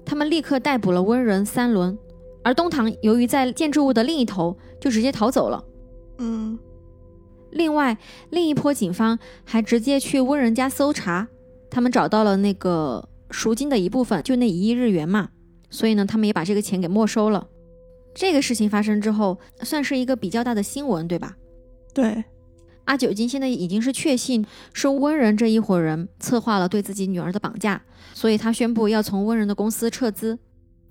[0.05, 1.97] 他们立刻逮捕了温人三轮，
[2.43, 5.63] 而东堂由于在建筑物的另一头，就直接逃走了。
[6.17, 6.57] 嗯
[7.51, 7.97] 另外，
[8.29, 11.27] 另一波警方还直接去温人家搜查，
[11.69, 15.29] 他们找到了那个赎金的一部分，就那一亿日元嘛，
[15.69, 17.47] 所以呢，他们也把这个钱给没收了。
[18.13, 21.37] 这个事情发生之后，算是一个比较大的新闻，对吧？
[21.93, 22.23] 对，
[22.89, 27.79] 阿九金现在已经是确信是温人这一伙人策划了对自己女儿的绑架，
[28.15, 30.39] 所以他宣布要从温人的公司撤资。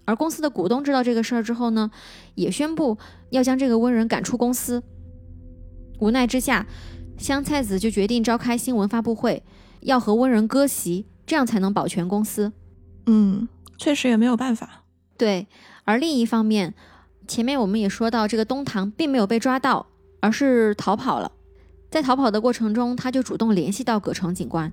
[0.04, 1.90] 而公司的股东知道这个事儿之后呢，
[2.36, 2.96] 也宣布
[3.30, 4.80] 要将这个温人赶出公司。
[5.98, 6.68] 无奈之下，
[7.18, 9.42] 香菜子就决定召开新闻发布会，
[9.80, 12.52] 要和温人割席，这样才能保全公司。
[13.06, 14.84] 嗯，确实也没有办法。
[15.16, 15.48] 对，
[15.82, 16.74] 而另一方面，
[17.26, 19.88] 前面我们也说到，这个东堂并没有被抓到，
[20.20, 21.32] 而是逃跑了。
[21.90, 24.72] 在逃跑的过程中，他就主动联系到葛城警官，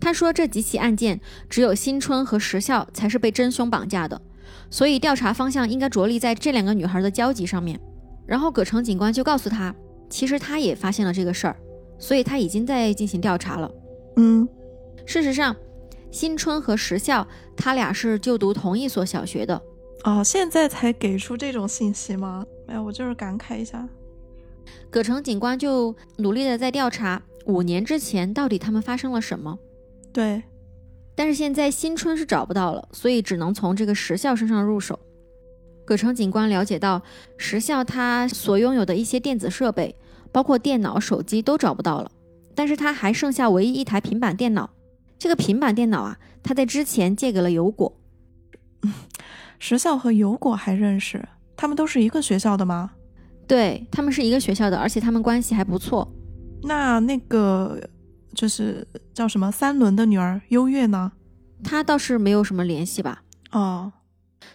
[0.00, 4.20] 他说这几起案件只有新春和时效才是被真凶绑架的，
[4.68, 7.80] 所以调查方向应该着力在这两个女孩的交集上面。
[8.26, 9.74] 然后葛城警官就告诉他，
[10.08, 11.56] 其实他也发现了这个事儿，
[11.98, 13.70] 所以他已经在进行调查了。
[14.16, 14.48] 嗯
[15.06, 15.54] 事实上，
[16.10, 17.26] 新春和时效
[17.56, 19.60] 他俩是就读同一所小学的。
[20.04, 22.44] 哦，现在才给出这种信息吗？
[22.66, 23.86] 没有，我就是感慨一下。
[24.90, 29.58] 葛城警官就努力的在调查五年之前到底他们发生了什么，
[30.12, 30.42] 对，
[31.14, 34.98] 但是现在新春是找不到了，所以只能从这个时效身上入手。
[35.84, 37.02] 葛城警官了解到，
[37.36, 39.94] 时效他所拥有的一些电子设备，
[40.32, 42.10] 包括电脑、手机都找不到了，
[42.54, 44.70] 但是他还剩下唯一一台平板电脑。
[45.18, 47.94] 这个平板电脑啊，他在之前借给了油果。
[49.58, 52.92] 时效和油果还认识，他们都是一个学校的吗？
[53.46, 56.10] 对他们是一个学校的，而且他们关系还不错。
[56.62, 57.78] 那那个
[58.34, 61.12] 就是叫什么三轮的女儿优越呢？
[61.62, 63.22] 他倒是没有什么联系吧。
[63.52, 63.92] 哦，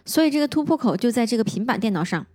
[0.06, 2.26] 所以这个突破口就在这个平板电脑上。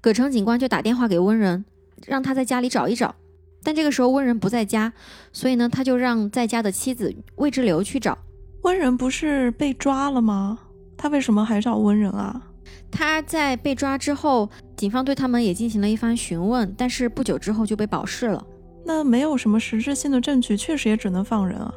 [0.00, 1.64] 葛城警官就打电话给温仁，
[2.06, 3.14] 让他在家里找一找。
[3.62, 4.92] 但这个时候温仁不在家，
[5.32, 8.18] 所以呢，他就让在家的妻子魏之流去找。
[8.62, 10.58] 温仁不是被抓了吗？
[10.96, 12.50] 他为什么还找温仁啊？
[12.96, 18.46] 他在被抓之后，警方对他们也进行了一番询问，但是不久之后就被保释了。
[18.84, 21.74] 那没有什么实质性的证据，确实也只能放人啊。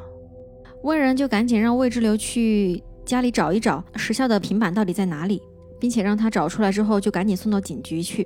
[0.84, 5.42] 温仁就赶紧让魏之流去家里找一找时效的平板到底在哪里，
[5.80, 8.24] 并且让他找出来之后就赶紧送到警局去。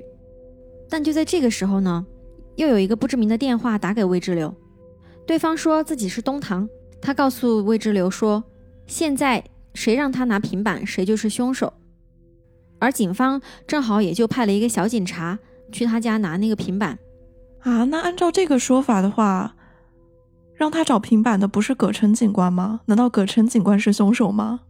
[0.90, 2.04] 但就在这个时候呢，
[2.56, 4.54] 又有一个不知名的电话打给魏之流，
[5.26, 6.68] 对方说自己是东堂，
[7.00, 8.44] 他告诉魏之流说，
[8.86, 11.72] 现在谁让他拿平板，谁就是凶手。
[12.82, 15.38] 而警方正好也就派了一个小警察
[15.70, 16.98] 去他家拿那个平板。
[17.60, 19.54] 啊，那按照这个说法的话，
[20.56, 22.80] 让他找平板的不是葛城警官吗？
[22.86, 24.62] 难道葛城警官是凶手吗？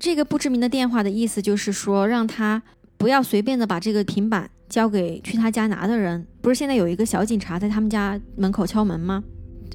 [0.00, 2.60] 这个不知名的电话的意思就是说，让他
[2.98, 6.26] 不要随便的把这个平板交给去他家拿的人。
[6.42, 9.22] 不是现在有一个小警察在他们家门口敲门吗？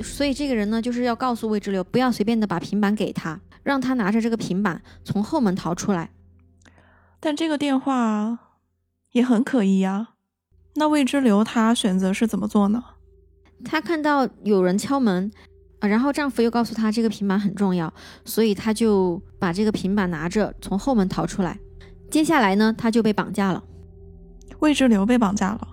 [0.03, 6.09] 所以这个人呢，就是要告诉魏之流，不要随便的把平板给他，让他拿着这个平板从后门逃出来。
[7.25, 8.37] 但这个电话
[9.13, 10.09] 也很可疑啊。
[10.75, 12.83] 那未知流他选择是怎么做呢？
[13.65, 15.31] 她看到有人敲门，
[15.79, 17.91] 啊，然后丈夫又告诉她这个平板很重要，
[18.25, 21.57] 所以她就把这个平板拿着从后门逃出来。
[22.11, 23.63] 接下来呢，她就被绑架了。
[24.59, 25.67] 未知流被绑架了。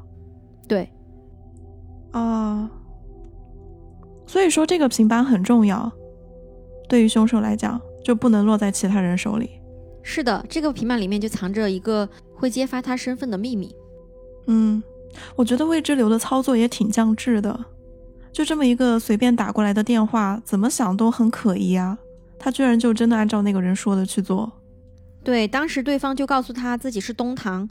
[0.67, 0.91] 对，
[2.13, 2.71] 啊，
[4.27, 5.93] 所以说这个平板很重要，
[6.89, 9.51] 对于凶手来讲就不能落在其他人手里。
[10.03, 13.75] 是的，这个平板里面就藏着一个会揭发他身份的秘密。
[14.47, 14.83] 嗯，
[15.37, 17.65] 我觉得未知流的操作也挺降智的，
[18.33, 21.97] 就这么一个随便打过来的电话，怎么想都很可疑啊。
[22.39, 24.51] 他居然就真的按照那个人说的去做。
[25.23, 27.71] 对，当时对方就告诉他自己是东堂，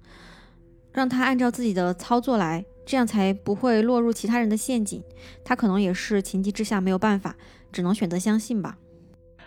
[0.94, 5.04] 让他按照自己的操作来，这样才不会落入其他人的陷阱。
[5.44, 7.36] 他可能也是情急之下没有办法，
[7.74, 8.78] 只能选择相信吧。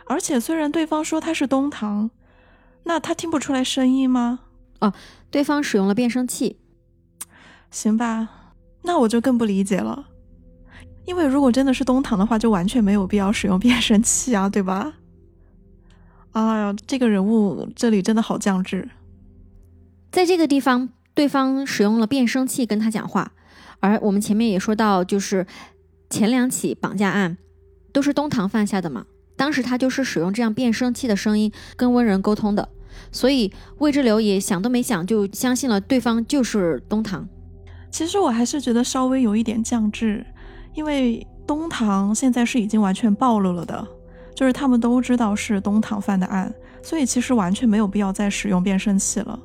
[0.04, 2.10] 而且虽然对方说他是东堂，
[2.84, 4.40] 那他听不出来声音吗？
[4.80, 4.92] 哦，
[5.30, 6.58] 对方使用了变声器。
[7.70, 10.08] 行吧，那我就更不理解了。
[11.06, 14.94] 因为如果真的是东堂的话，就完全没有必要使用变声器啊，对吧？
[16.32, 18.88] 哎呀，这个人物这里真的好降智。
[20.10, 23.32] 在这个地方，对方使用了变声器跟他讲话，
[23.80, 25.46] 而我们前面也说到，就是
[26.08, 27.36] 前两起绑架案
[27.92, 29.06] 都是东堂犯下的嘛。
[29.36, 32.68] 当时他就是使用这样变声器的声音跟温人沟通的，
[33.10, 37.28] 所以魏之流也想都没想就相信了对方就是东堂。
[37.90, 40.24] 其实我还是觉得稍微有一点降智，
[40.74, 43.86] 因为东堂现在是已经完全暴露了的，
[44.34, 49.38] 就是他们都知道是东堂犯的案，所以其实完全没有必要再使用变声器了。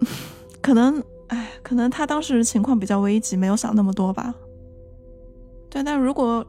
[0.60, 4.34] 可能，哎，可能他当时情况比较危急，没有想那么多吧。
[5.68, 6.44] 对，但如果，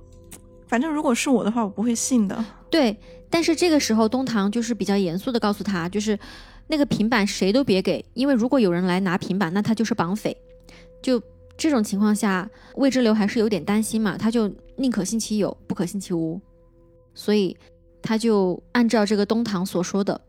[0.72, 2.46] 反正如果是我的话，我不会信的。
[2.70, 2.98] 对，
[3.30, 6.18] 但是这个时候东堂就是比较严肃的告诉他，就是
[6.68, 10.34] 那个平板谁都别给，因为如果有人来拿平板，那他就是绑匪。
[11.04, 11.22] 就
[11.58, 16.40] 这种情况下，魏之流还是有点担心嘛，他就宁可信其有，不可信其无，
[17.14, 17.58] 所以
[18.02, 20.22] 他就按照这个东堂所说的，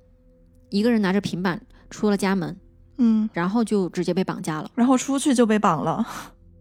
[0.70, 2.56] 一个人拿着平板出了家门，
[2.98, 4.68] 嗯，然后就直接被绑架了。
[4.74, 6.04] 然后出去就被绑了。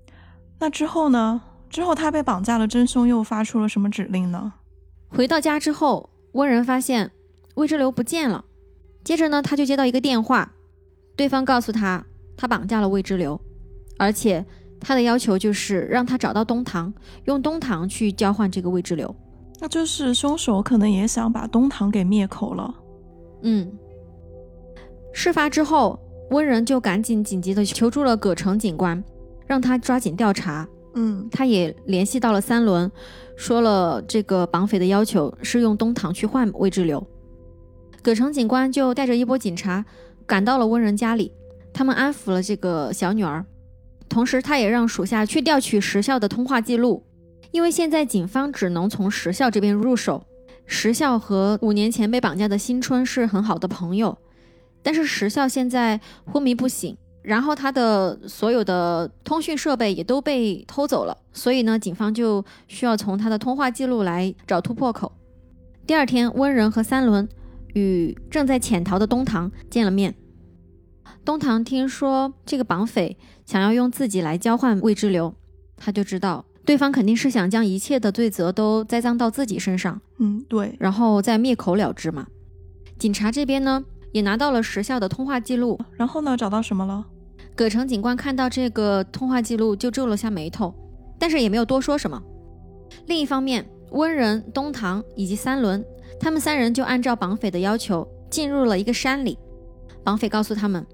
[0.61, 1.41] 那之后呢？
[1.71, 4.53] 之后他被绑架了，真凶又发出了什么指令呢？
[5.07, 7.09] 回到家之后，温仁发现
[7.55, 8.43] 魏之流不见了。
[9.03, 10.51] 接着呢，他就接到一个电话，
[11.15, 12.05] 对方告诉他，
[12.35, 13.39] 他绑架了魏之流。
[13.97, 14.45] 而且
[14.79, 16.93] 他的要求就是让他找到东堂，
[17.23, 19.15] 用东堂去交换这个未知流。
[19.59, 22.75] 那就是凶手可能也想把东堂给灭口了。
[23.43, 23.71] 嗯，
[25.13, 25.97] 事发之后，
[26.31, 29.01] 温仁就赶紧紧急的求助了葛城警官，
[29.47, 30.67] 让他抓紧调查。
[30.93, 32.91] 嗯，他也联系到了三轮，
[33.35, 37.05] 说了这个绑匪的要求是用东堂去换未知流。
[38.01, 39.85] 葛城警官就带着一波警察
[40.25, 41.31] 赶到了温仁家里，
[41.71, 43.45] 他们安抚了这个小女儿。
[44.09, 47.03] 同时，他也让属下去调取时效的通话记录，
[47.51, 50.25] 因为现在警方只能从时效这边入手。
[50.65, 54.17] 时效和五年前被绑架的新春是很好的朋友，
[54.81, 65.11] 但是时效现在昏迷不醒，然后他的所有的通讯设备也都被偷走了，所以呢，警方就需要从他的通话记录来找突破口。
[65.85, 67.27] 第二天，温仁和三轮
[67.73, 70.15] 与正在潜逃的东堂见了面。
[71.23, 75.35] 东堂听说这个绑匪想要用自己来交换未知流，
[75.77, 82.25] 他就知道对方肯定是想将一切的罪责都栽赃到自己身上，嗯，对，然后再灭口了之嘛。
[82.97, 85.79] 警察这边呢，也拿到了时效的通话记录。
[85.97, 87.05] 然后呢，找到什么了？
[87.55, 90.73] 葛城警官看到这个通话记录就皱了下眉头，
[91.19, 92.21] 但是也没有多说什么。
[93.07, 95.83] 另一方面，温仁、东堂以及三轮，
[96.19, 99.37] 他们三人就按照绑匪的要求进入了一个山里。
[100.03, 100.85] 绑匪告诉他们，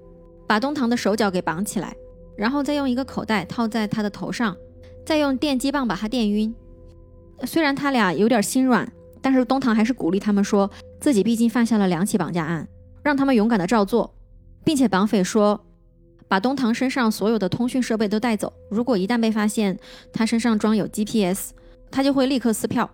[0.46, 1.94] 把东堂的手脚给绑起来，
[2.36, 4.56] 然后再用一个口袋套在他的头上，
[5.06, 6.54] 再用电击棒把他电晕。
[7.44, 8.90] 虽然他俩有点心软，
[9.22, 10.68] 但是东堂还是鼓励他们说
[11.00, 12.68] 自己毕竟犯下了两起绑架案，
[13.02, 14.14] 让他们勇敢的照做，
[14.64, 15.64] 并且绑匪说，
[16.28, 19.78] 把东堂身上所有的通讯设备都带走，如果一旦被发现
[20.12, 21.52] 他身上装有 GPS，
[21.90, 22.90] 他就会立刻撕票。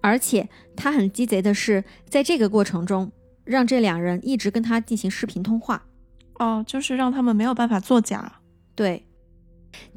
[0.00, 3.10] 而且他很鸡贼的是，在这个过程中。
[3.44, 5.84] 让这两人一直跟他进行视频通话，
[6.38, 8.40] 哦，就是让他们没有办法作假。
[8.74, 9.06] 对，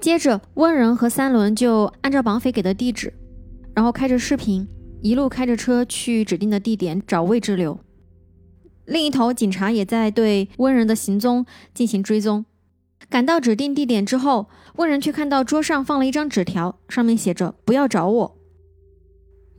[0.02, 3.14] 接着温仁和三轮就按照绑匪给的地址，
[3.74, 4.68] 然后开着视频，
[5.02, 7.80] 一路开着车去指定的地点找未知流。
[8.88, 12.44] 另一头，警察也在对温仁的行踪进行追踪。
[13.08, 18.38] 赶到指定地点之后，温仁却看到桌上放了一张纸条，上面写着“不要找我”。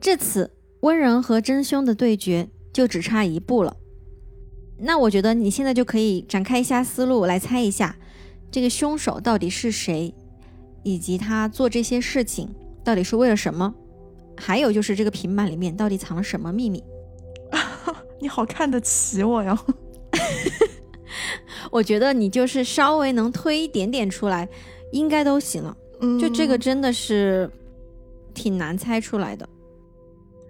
[0.00, 0.50] 至此，
[0.80, 2.48] 温仁和真凶的对决。
[2.70, 3.76] 就只差一步了，
[4.78, 7.96] 那我觉得你现在就可以展开一下思路来猜一下，
[8.52, 10.14] 这个凶手到底是谁，
[10.84, 12.54] 以及他做这些事情
[12.84, 13.74] 到底是为了什么？
[14.36, 16.84] 还有就是这个平板里面到底藏了什么秘密？
[18.20, 19.58] 你好看得起我呀！
[21.70, 24.48] 我觉得你就是稍微能推一点点出来，
[24.92, 25.76] 应该都行了。
[26.00, 27.50] 嗯就这个真的是
[28.32, 29.48] 挺难猜出来的。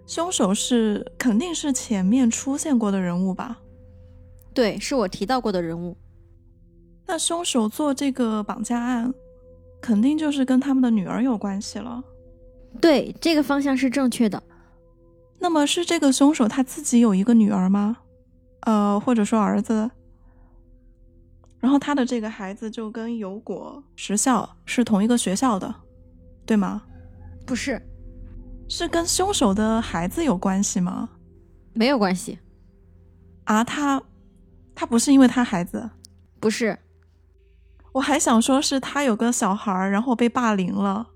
[0.06, 3.60] 凶手是肯定是前面出现过的人物吧？
[4.54, 5.96] 对，是我提到过的人物。
[7.06, 9.12] 那凶手做这个绑架案，
[9.80, 12.02] 肯定就是跟他们的女儿有关系了。
[12.80, 14.42] 对，这个方向是正确的。
[15.39, 17.99] 那么是这个凶手他自己有一个女儿吗？
[18.62, 19.91] 呃，或者说儿子？
[21.61, 25.74] 然后他的这个孩子就跟有果实校是同一个学校的，
[26.47, 26.82] 对吗？
[27.47, 27.80] 不是。
[28.68, 31.09] 是跟凶手的孩子有关系吗？
[31.72, 32.39] 没有关系。
[33.45, 34.03] 啊，他
[34.74, 35.89] 他不是因为他孩子，
[36.39, 36.78] 不是。
[37.93, 41.09] 我还想说是他有个小孩，然后被霸凌了，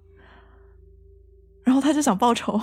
[1.62, 2.58] 然后他就想报仇。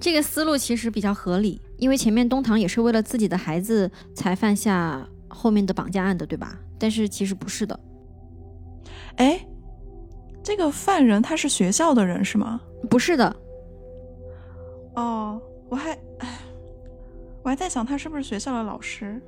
[0.00, 6.58] 这个思路其实比较合理，因为前面东堂也是为了自己的孩子才犯下后面的绑架案的，对吧？
[6.78, 7.78] 但是其实不是的。
[9.16, 9.44] 哎，
[10.42, 12.60] 这个犯人他是学校的人是吗？
[12.88, 13.36] 不是的。
[14.94, 16.38] 哦，我还，哎，
[17.42, 19.20] 我还在想他是不是学校的老师。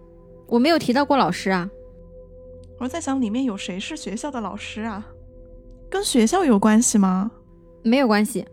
[0.47, 1.69] 我没有提到过老师啊。
[2.79, 5.07] 我在想里面有谁是学校的老师啊？
[5.91, 7.31] 跟学校有关系吗？
[7.83, 8.47] 没有关系。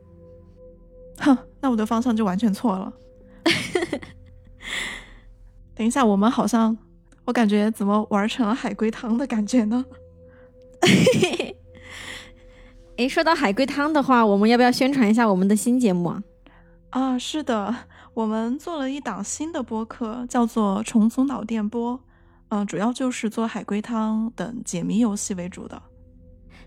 [1.20, 1.38] 哼，
[1.68, 2.93] 那我的方向就完全错了。
[5.76, 6.78] 等一下，我们好像，
[7.26, 9.84] 我感觉怎么玩成了海龟汤的感觉呢？
[12.95, 16.24] 哎，说到海龟汤的话，我们要不要宣传一下我们的新节目啊？
[16.91, 17.76] 啊，是的，
[18.13, 21.95] 我们做了一档新的播客，叫做《重组脑电波》，
[22.47, 25.82] 嗯，主要就是做海龟汤等解谜游戏为主的。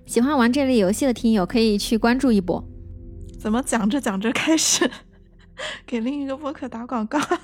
[0.05, 2.63] 喜欢玩这类游戏的听友可以去关注一波。
[3.41, 4.89] 怎么讲着讲着开始
[5.87, 7.41] 给另一个播客打广告了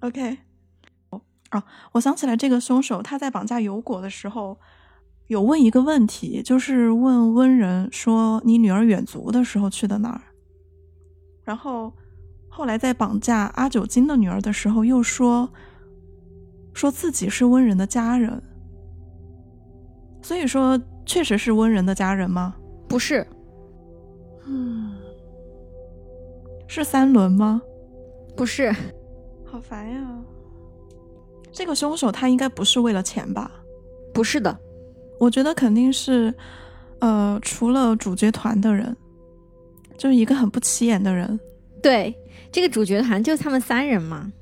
[0.00, 0.38] ？OK，
[1.10, 1.20] 哦，
[1.92, 4.58] 我想起来，这个凶手他在绑架油果的时候。
[5.26, 10.20] 有问一个问题，就是问温仁说：“你女儿远足的时候去的哪儿？”
[11.42, 11.90] 然后
[12.50, 15.50] 后来在绑架阿九金的女儿的时候，又说
[16.74, 18.42] 说自己是温仁的家人。
[20.20, 22.54] 所以说，确实是温仁的家人吗？
[22.86, 23.26] 不是。
[24.46, 24.94] 嗯，
[26.68, 27.60] 是三轮吗？
[28.36, 28.74] 不是。
[29.44, 30.18] 好烦呀！
[31.52, 33.50] 这个凶手他应该不是为了钱吧？
[34.12, 34.58] 不是的。
[35.20, 36.34] 我觉得肯定是，
[36.98, 38.96] 呃，除了主角团的人，
[39.96, 41.38] 就是一个很不起眼的人。
[41.80, 42.12] 对，
[42.50, 44.32] 这个主角团就他们三人嘛。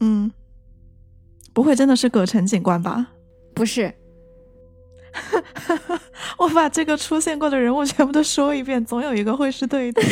[0.00, 0.28] 嗯，
[1.52, 3.06] 不会真的是葛城警官吧？
[3.54, 3.94] 不是。
[6.38, 10.02] 我把这个出现过的人物全部都说一遍，总有一个会是对的。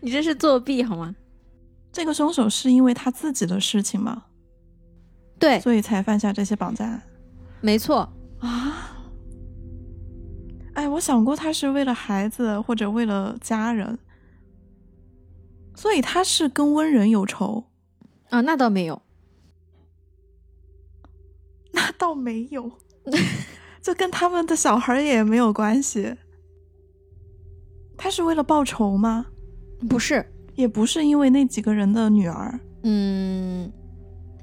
[0.00, 1.14] 你这是作弊好吗？
[1.92, 4.24] 这个凶手是因为他自己的事情吗？
[5.38, 7.02] 对，所以才犯下这些绑架案，
[7.60, 8.96] 没错啊。
[10.74, 13.98] 哎，我想过他是为了孩子或者为了家人，
[15.74, 17.64] 所以他是跟温人有仇
[18.30, 18.40] 啊？
[18.40, 19.02] 那倒没有，
[21.74, 22.70] 那倒没有。
[23.80, 26.14] 就跟他们的小孩也没有关系。
[27.96, 29.26] 他是为了报仇吗？
[29.88, 32.60] 不是，也不是因为那几个人的女儿。
[32.84, 33.72] 嗯，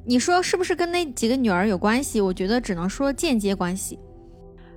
[0.06, 2.20] 你说是不是跟那几个女儿有关系？
[2.20, 3.98] 我觉得只能说间接关系。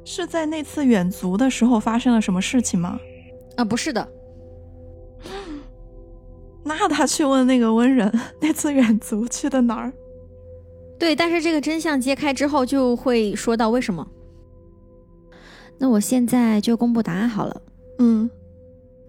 [0.05, 2.98] 是在那次远足的时候发生了什么事情吗？
[3.57, 4.09] 啊，不是的。
[6.64, 9.92] 那他去问那个温人， 那次远足去的哪儿？
[11.03, 14.07] 对，但是这个真相揭开之后，就会说到为什么。
[15.76, 17.62] 那我现在就公布答案好了。
[17.98, 18.30] 嗯。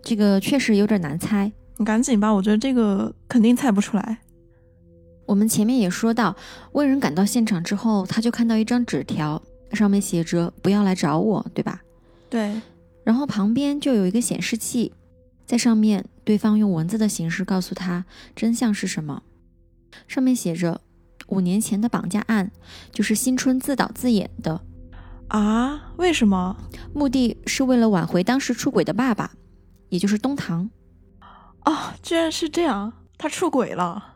[0.02, 4.18] 这个确实有点难猜，你赶紧吧，我觉得这个肯定猜不出来。
[5.28, 6.36] 我们前面也说到，
[6.72, 9.40] 魏人赶到现场之后，他就看到一张纸条，
[9.74, 11.80] 上面写着“不要来找我”，对吧？
[12.28, 12.60] 对。
[13.04, 14.92] 然后旁边就有一个显示器，
[15.46, 18.04] 在上面，对方用文字的形式告诉他
[18.36, 19.22] 真相是什么。
[20.08, 20.82] 上面写着：
[21.28, 22.52] 五年前的绑架案
[22.92, 24.62] 就是新春自导自演的。
[25.28, 25.94] 啊？
[25.98, 26.56] 为什么？
[26.94, 29.32] 目的是为了挽回当时出轨的爸爸。
[29.90, 30.72] 也就是东堂，
[31.66, 34.16] 哦，居然是这样，他出轨了。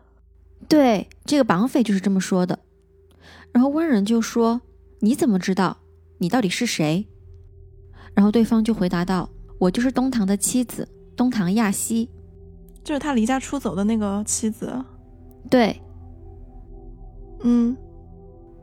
[0.67, 2.57] 对，这个绑匪就是这么说的。
[3.51, 4.59] 然后温人就说
[5.01, 5.77] ：“你怎么知道？
[6.17, 7.07] 你到底是谁？”
[8.15, 9.29] 然后对方就回答道
[9.61, 12.09] ：“我就是东堂的妻子，东堂亚西，
[12.83, 14.83] 就是他离家出走的那个妻子。”
[15.47, 15.79] 对，
[17.43, 17.75] 嗯。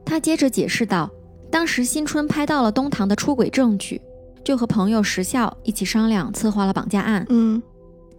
[0.04, 1.10] 他接着解释道
[1.50, 4.00] ：“当时新春拍到了东堂的出轨证据。”
[4.44, 7.24] 就和朋友石孝一起商量策划了绑架案。
[7.30, 7.62] 嗯，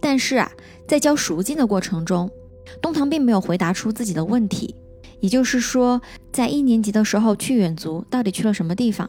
[0.00, 0.50] 但是啊，
[0.88, 2.28] 在交赎金的过程中，
[2.82, 4.74] 东堂并没有回答出自己的问题。
[5.20, 6.00] 也就是说，
[6.32, 9.08] 在一年级的时候去远足，到底去了什么地方？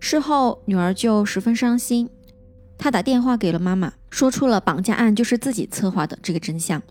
[0.00, 2.10] 事后女儿就十分伤心，
[2.76, 6.82] 她打电话给了妈妈，说出了绑架案就是自己策划的这个真相。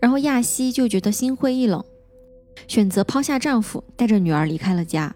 [0.00, 1.84] 然后亚西就觉得心灰意冷，
[2.68, 5.14] 选择抛下丈夫，带着女儿离开了家。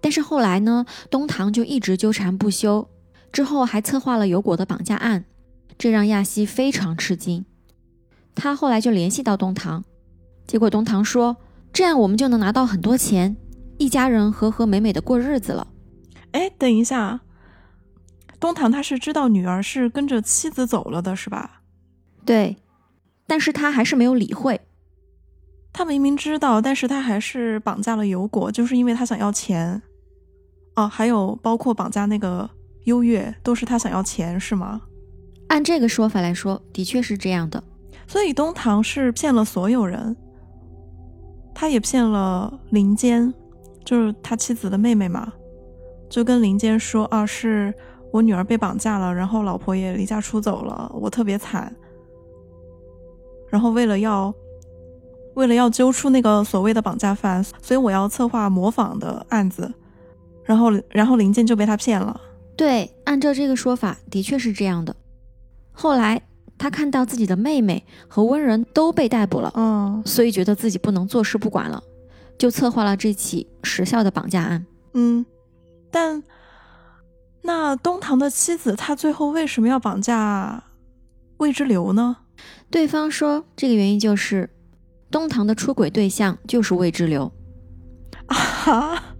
[0.00, 2.88] 但是后来呢，东堂就一直纠缠不休。
[3.30, 5.24] 之后还策划了有果的绑架案，
[5.78, 7.44] 这让亚希非常吃惊。
[8.34, 9.84] 他后来就联系到东堂，
[10.46, 11.36] 结果东堂说
[11.72, 13.36] ：“这样我们就能拿到很多钱，
[13.78, 15.68] 一家人和和美美的过日子了。”
[16.32, 17.20] 哎，等一下，
[18.38, 21.62] 东堂他是知道女儿是跟着妻子走了的，是吧？
[22.26, 22.58] 对，
[23.26, 24.60] 但是他还是没有理会。
[25.72, 29.80] 他明明知道，但是他还是绑架了油果，就是因为他想要钱。
[30.76, 32.48] 哦，还有包括绑架那个。
[32.86, 34.82] 优越都是他想要钱是吗？
[35.46, 37.62] 按这个说法来说，的确是这样的。
[38.08, 40.16] 所以东堂是骗了所有人，
[41.54, 43.32] 他也骗了林间，
[43.84, 45.32] 就是他妻子的妹妹嘛，
[46.10, 47.72] 就跟林间说啊，是
[48.10, 51.72] 我女儿被绑架了，然后老婆也离家出走了，我特别惨。
[53.48, 54.34] 然后为了要
[55.34, 59.72] 为了要揪出那个所谓的绑架犯，所以我要策划模仿的案子，
[60.44, 62.20] 然后然后林健就被他骗了。
[62.56, 64.94] 对，按照这个说法，的确是这样的。
[65.72, 66.20] 后来
[66.58, 71.82] 他看到自己的妹妹和温人都被逮捕了，嗯，所以觉得自己不能坐视不管了，
[72.36, 74.66] 就策划了这起时效的绑架案。
[74.92, 75.24] 嗯，
[75.90, 76.22] 但
[77.40, 80.62] 那东堂的妻子，他最后为什么要绑架
[81.38, 82.18] 魏之流呢？
[82.70, 84.50] 对方说，这个原因就是
[85.12, 87.30] 东堂的出轨对象就是魏之流。
[88.26, 89.14] 啊，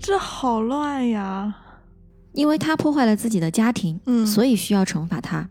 [0.00, 1.56] 这好乱呀！
[2.32, 5.48] 因为他破坏了自己的家庭，嗯，所以需要惩罚他。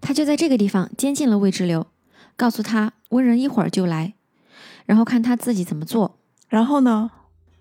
[0.00, 1.88] 他就在这个地方监禁了魏之流，
[2.36, 4.14] 告诉他温人一会儿就来，
[4.84, 6.20] 然后看他自己怎么做。
[6.48, 7.10] 然后呢？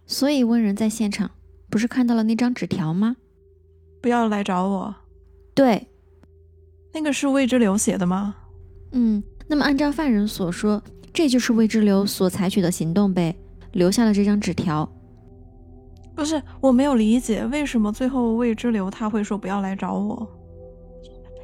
[0.06, 1.32] 所以温人在现场
[1.70, 3.16] 不是看到了那张纸条吗？
[4.02, 4.96] 不要来找我。
[5.56, 5.88] 对，
[6.94, 8.36] 那个是魏之流写的吗？
[8.92, 10.82] 嗯，那么按照犯人所说，
[11.14, 13.36] 这就是魏之流所采取的行动呗，
[13.74, 14.90] 留下了这张纸条。
[16.16, 20.28] 不是，我没有理解为什么最后魏之流他会说不要来找我，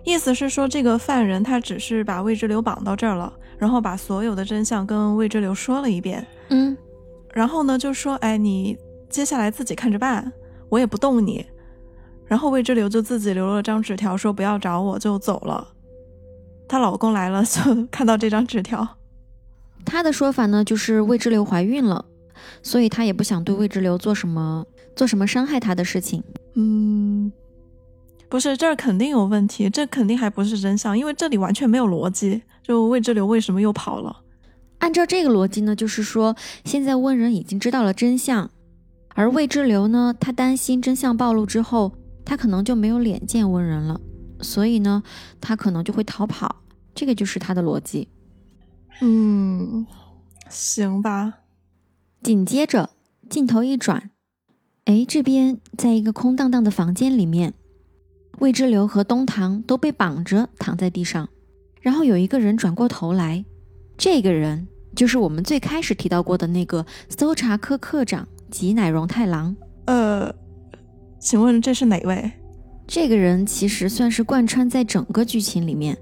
[0.06, 6.76] 意思是说这个犯人他只是把魏之流绑到这儿了，然后把所有的真相跟魏之流说了一遍，嗯，
[7.34, 8.78] 然后呢就说，哎，你
[9.10, 10.32] 接下来自己看着办，
[10.70, 11.45] 我也不动你，
[12.26, 15.68] 然后魏之流就自己留了张纸条说不要找我就走了，
[16.72, 18.88] 她老公来了 就看到这张纸条，
[19.84, 22.06] 她的说法呢就是魏之流怀孕了。
[22.64, 24.66] 所以她也不想对魏之流做什么
[24.96, 26.24] 做什么伤害她的事情。
[26.56, 27.30] 嗯，
[28.30, 32.42] 不是，这儿肯定有问题，这肯定还不是真相，因为这里完全没有逻辑。
[32.64, 34.22] 就魏之流为什么又跑了？
[34.80, 38.50] 按照这个逻辑呢，就是说现在温人已经知道了真相，
[39.14, 41.92] 而魏之流呢，他担心真相暴露之后，
[42.24, 44.00] 他可能就没有脸见温人了，
[44.40, 45.04] 所以呢，
[45.42, 46.61] 他可能就会逃跑。
[46.94, 48.08] 这个就是他的逻辑。
[49.02, 49.86] 嗯，
[50.50, 51.39] 行吧。
[52.22, 52.92] 紧接着，
[53.30, 54.12] 镜头一转，
[54.86, 57.54] 哎，这边在一个空荡荡的房间里面，
[58.39, 61.28] 魏之流和东堂都被绑着躺在地上，
[61.82, 63.44] 然后有一个人转过头来，
[63.98, 69.56] 这个人就是我们最开始提到过的那个搜查科科长吉乃荣太郎。
[69.86, 70.32] 呃，
[71.20, 72.32] 请问这是哪位？
[72.86, 75.98] 这个人其实算是贯穿在整个剧情里面，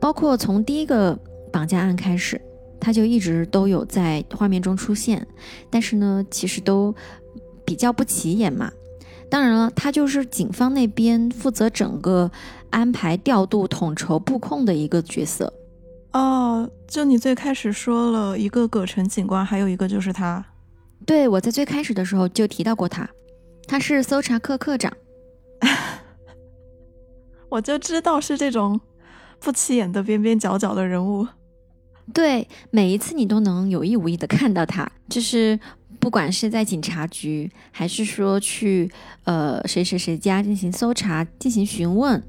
[0.00, 1.16] 包括从第一个
[1.52, 2.40] 绑架案开始，
[2.80, 5.26] 他就一直都有在画面中出现，
[5.68, 6.94] 但是呢，其实都
[7.64, 8.72] 比较不起眼嘛。
[9.28, 12.28] 当然了，他就是警方那边负责整个
[12.70, 15.52] 安排、调度、统筹、布控的一个角色。
[16.12, 20.44] 哦，就你最开始说了一个葛城警官，还有一个就是他。
[21.06, 23.08] 对，我在最开始的时候就提到过他，
[23.68, 24.92] 他是搜查科科长。
[27.48, 28.80] 我就知道是这种
[29.40, 31.26] 不起眼的边边角角的人物。
[32.12, 35.58] 对，每一次你都能有意无意的看到他，就是
[36.00, 38.90] 不管是在警察局，还是说去
[39.24, 42.20] 呃谁谁谁家进行搜查、进行询问，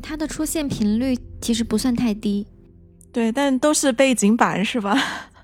[0.00, 2.46] 他的出现频率其实不算太低。
[3.12, 4.96] 对，但都是背景板是吧？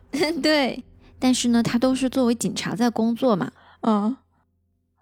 [0.43, 0.85] 对，
[1.19, 3.51] 但是呢，他都是作为警察在工作嘛。
[3.83, 4.17] 嗯，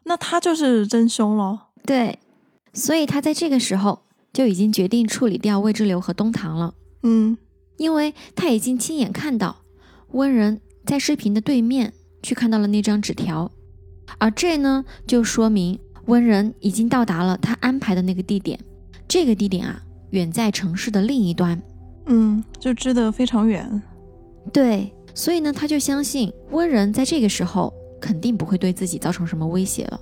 [0.05, 1.59] 那他就是真凶喽。
[1.85, 2.19] 对，
[2.73, 4.03] 所以他在这个时候
[4.33, 6.75] 就已经决定处理掉魏之流和东堂了。
[7.03, 7.37] 嗯。
[7.77, 9.55] 因为他已经亲眼看到
[10.09, 11.93] 温人在视频的对面
[12.25, 13.53] 去看到了那张纸条，
[14.19, 18.59] 而这呢就说明温人已经到达了他安排的那个地点。
[19.07, 21.63] 这个地点啊，远在城市的另一端，
[22.07, 23.81] 嗯，就知得非常远。
[24.53, 30.01] 对，所以呢，他就相信温人在这个时候肯定不会对自己造成什么威胁了。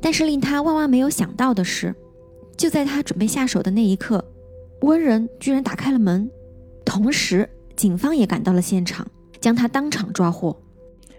[0.00, 1.92] 但是令他万万没有想到的是，
[2.56, 4.24] 就在他准备下手的那一刻，
[4.82, 6.30] 温人居然打开了门。
[6.84, 9.06] 同时，警方也赶到了现场，
[9.40, 10.56] 将他当场抓获。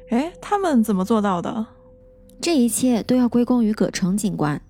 [0.10, 1.66] 哎，他们怎么做到的？
[2.42, 4.62] 这一切都要归功于葛城警官。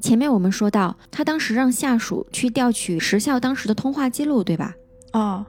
[0.00, 4.74] 前面我们说到，他当时让下属去调取时效当时的通话记录，对吧？
[5.12, 5.46] 哦。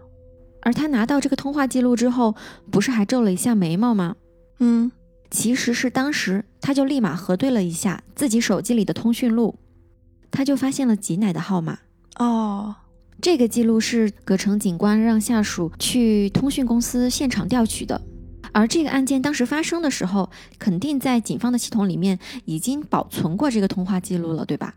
[0.62, 2.36] 而他拿到这个通话记录之后，
[2.72, 4.16] 不是还皱了一下眉毛吗？
[4.60, 4.92] 嗯，
[5.30, 9.56] 其实是当时他就立马核对了一下自己手机里的通讯录，
[10.36, 11.80] 他就发现了吉奶的号码。
[12.18, 12.76] 哦。
[13.22, 18.00] 这个记录是葛城警官让下属去通讯公司现场调取的，
[18.52, 20.30] 而这个案件当时发生的时候，
[20.60, 24.76] 肯定在警方的系统里面已经保存过这个通话记录了，对吧？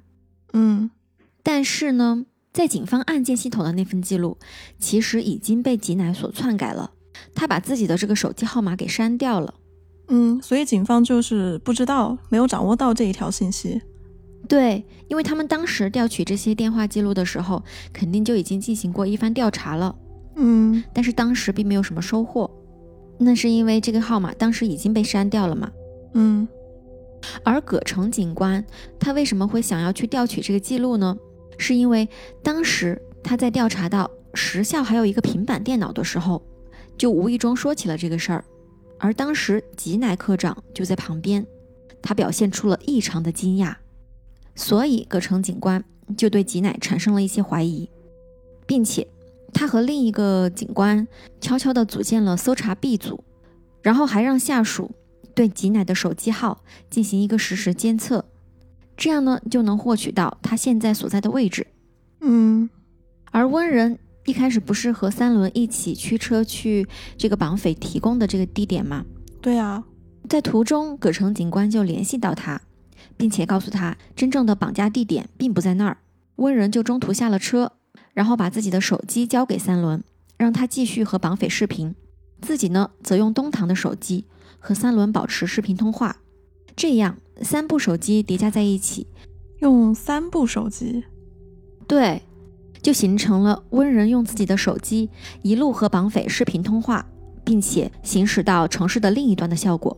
[0.52, 0.88] 嗯。
[1.42, 4.38] 但是呢，在警方案件系统的那份记录，
[4.78, 6.92] 其实已经被吉乃所篡改了，
[7.34, 9.52] 他把自己的这个手机号码给删掉了。
[10.06, 13.82] 嗯，所以警方就是不知道，没有掌握到这一条信息。
[14.48, 19.94] 对，因为他们当时调取这些电话记录的时候，肯定就已经进行过一番调查了，
[20.36, 22.50] 嗯，但是当时并没有什么收获，
[23.18, 25.70] 那是因为这个号码当时已经被删掉了嘛，
[26.14, 26.48] 嗯，
[27.44, 28.64] 而葛城警官
[28.98, 31.14] 他为什么会想要去调取这个记录呢？
[31.58, 32.08] 是因为
[32.42, 36.42] 当时他在调查到时效还有一个平板电脑的时候，
[36.96, 38.42] 就无意中说起了这个事儿，
[38.98, 41.44] 而当时吉乃科长就在旁边，
[42.00, 43.74] 他表现出了异常的惊讶。
[44.58, 45.84] 所以，葛城警官
[46.16, 47.88] 就对吉乃产生了一些怀疑，
[48.66, 49.06] 并且
[49.54, 51.06] 他和另一个警官
[51.40, 53.22] 悄悄地组建了搜查 B 组，
[53.82, 54.90] 然后还让下属
[55.32, 58.24] 对吉乃的手机号进行一个实时监测，
[58.96, 61.68] 这样呢就能获取到他现在所在的位置。
[62.20, 62.68] 嗯，
[63.30, 66.84] 而温人一开始不是和三轮一起驱车去
[67.16, 69.04] 这个绑匪提供的这个地点吗？
[69.40, 69.84] 对啊，
[70.28, 72.60] 在途中，葛城警官就联系到他。
[73.18, 75.98] 并且告诉他，真正的绑架地点并不在那儿。
[76.36, 77.72] 温仁就中途下了车，
[78.14, 80.02] 然后把自己的手机交给三轮，
[80.36, 81.94] 让他继续和绑匪视频，
[82.40, 84.24] 自己呢则用东堂的手机
[84.60, 86.16] 和三轮保持视频通话。
[86.76, 89.08] 这样三部手机叠加在一起，
[89.58, 91.02] 用三部手机，
[91.88, 92.22] 对，
[92.80, 95.10] 就形成了温仁用自己的手机
[95.42, 97.04] 一路和绑匪视频通话，
[97.44, 99.96] 并且行驶到城市的另一端的效果。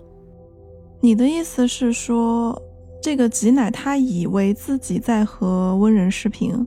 [1.03, 2.63] 你的意思是说？
[3.01, 6.67] 这个吉乃他以为自己在和温人视频，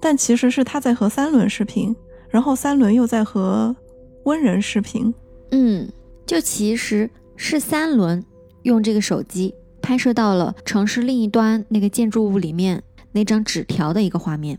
[0.00, 1.94] 但其实是他在和三轮视频，
[2.28, 3.74] 然后三轮又在和
[4.24, 5.12] 温人视频。
[5.50, 5.90] 嗯，
[6.24, 8.24] 就其实是三轮
[8.62, 9.52] 用这个手机
[9.82, 12.82] 拍摄到了城市另一端那个建筑物里面
[13.12, 14.58] 那张纸条的一个画面。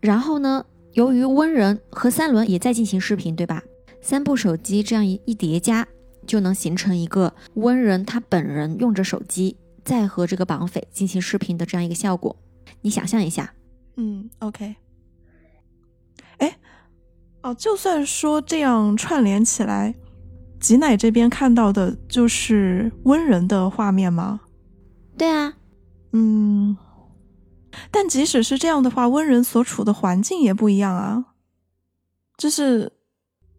[0.00, 3.62] 然后呢，由于温人和三轮也在进行视频，对吧？
[4.00, 5.86] 三部手机这样一一叠加，
[6.26, 9.56] 就能形成一个温人他本人用着手机。
[9.84, 12.34] 再和这个绑匪进行视频的这样一个效果，
[12.80, 13.52] 你想象一下。
[13.96, 14.74] 嗯，OK。
[16.38, 16.58] 哎，
[17.42, 19.94] 哦，就算说这样串联起来，
[20.58, 24.40] 吉乃这边看到的就是温人的画面吗？
[25.16, 25.54] 对啊，
[26.12, 26.76] 嗯，
[27.90, 31.26] 但即使是这样的话，温人所处的环境也不一样啊。
[32.36, 32.90] 就是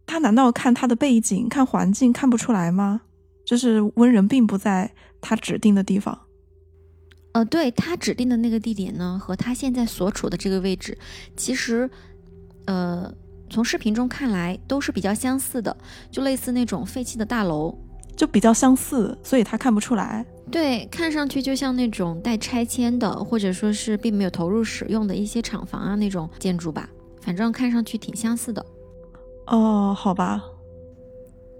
[0.05, 3.03] 他难道看他的背景、看环境看不出来吗？
[3.45, 4.91] 就是温人并不在
[5.21, 6.19] 他指定的地方。
[7.33, 10.97] 呃，对他指定的那个地点呢，和他现在所处的这个位置，
[11.35, 11.89] 其实，
[12.65, 13.13] 呃，
[13.49, 15.75] 从视频中看来都是比较相似的，
[16.09, 17.77] 就类似那种废弃的大楼，
[18.15, 20.25] 就比较相似，所以他看不出来。
[20.49, 26.89] 对，看上去就像那种待拆迁的，或者说是并没有投入使用的一些厂房啊那种建筑吧，
[27.19, 28.65] 反正看上去挺相似的。
[29.47, 30.41] 哦，好吧。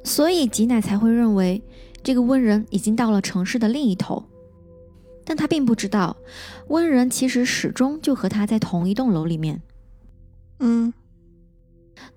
[0.06, 1.62] 所以吉乃才会认为
[2.02, 4.24] 这个温人已经到了城市的另一头。
[5.26, 6.16] 但他并不知道，
[6.68, 9.62] 温人其实始终就和他在同一栋楼里面。
[10.60, 10.94] 嗯，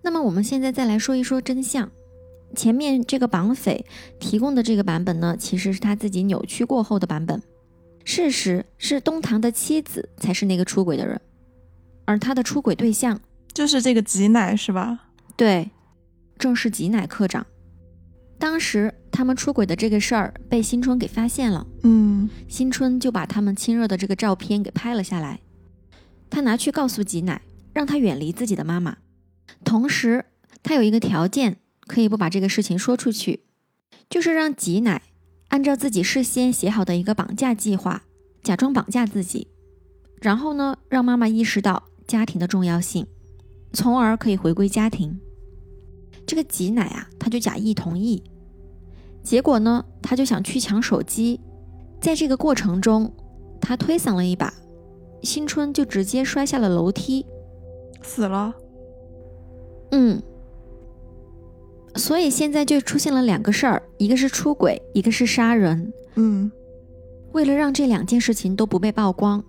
[0.02, 1.90] 那么我们现在再来说一说真相。
[2.54, 3.84] 前面这个绑匪
[4.20, 7.42] 提供的这个版本呢，其实是他自己扭曲过后的版本。
[8.04, 11.20] 事实是东堂的妻子才是那个出轨的人，
[12.04, 13.20] 而他的出轨对象
[13.52, 15.08] 就是这个吉乃，是吧？
[15.36, 15.70] 对，
[16.38, 17.46] 正是吉乃科长。
[18.38, 25.40] 当时他们出轨的这个事儿被新春给发现了，嗯，新春就把他们亲热的这个照片给拍了下来，
[26.30, 27.42] 他拿去告诉吉乃，
[27.72, 28.98] 让他远离自己的妈妈。
[29.64, 30.24] 同时，
[30.62, 31.56] 他有一个条件，
[31.86, 33.44] 可以不把这个事情说出去，
[34.08, 35.02] 就是让吉乃
[35.48, 38.04] 按照自己事先写好的一个绑架计划，
[38.44, 39.48] 假装绑架自己，
[40.20, 43.04] 然后呢，让妈妈意识到家庭的重要性，
[43.72, 45.18] 从而可以回归家庭。
[46.28, 48.22] 这个吉乃啊，他就假意同意，
[49.22, 51.40] 结果呢，他就想去抢手机，
[52.02, 53.10] 在这个过程中，
[53.62, 54.52] 他推搡了一把，
[55.22, 57.24] 新春就直接摔下了楼梯，
[58.02, 58.54] 死了。
[59.90, 60.22] 嗯，
[61.94, 65.90] 所以现在就出现了两个事儿，一个是出轨，一个是杀人。
[66.16, 66.52] 嗯，
[67.32, 69.42] 为了让这两件事情都不被曝光，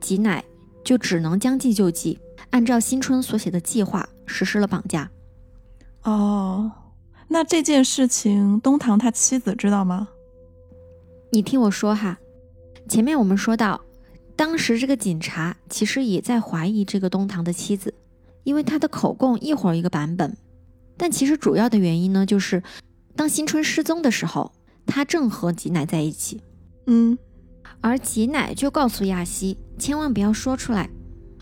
[0.00, 0.44] 吉乃
[0.84, 2.20] 就只能将计就计，
[2.50, 5.10] 按照新春所写的计划实施了绑架。
[6.02, 6.70] 哦，
[7.28, 10.08] 那这件事情东堂他妻子知道吗？
[11.32, 12.18] 你听我说哈，
[12.88, 13.80] 前面我们说到，
[14.34, 17.94] 当时这个警察其实也在怀疑这个东堂的妻子，
[18.44, 20.36] 因为他的口供一会儿一个版本，
[20.96, 22.62] 但其实主要的原因呢，就是
[23.14, 24.50] 当新春失踪的时候，
[24.86, 26.40] 他正和吉乃在一起，
[26.86, 27.18] 嗯，
[27.82, 30.88] 而吉乃就告诉亚希千万不要说出来。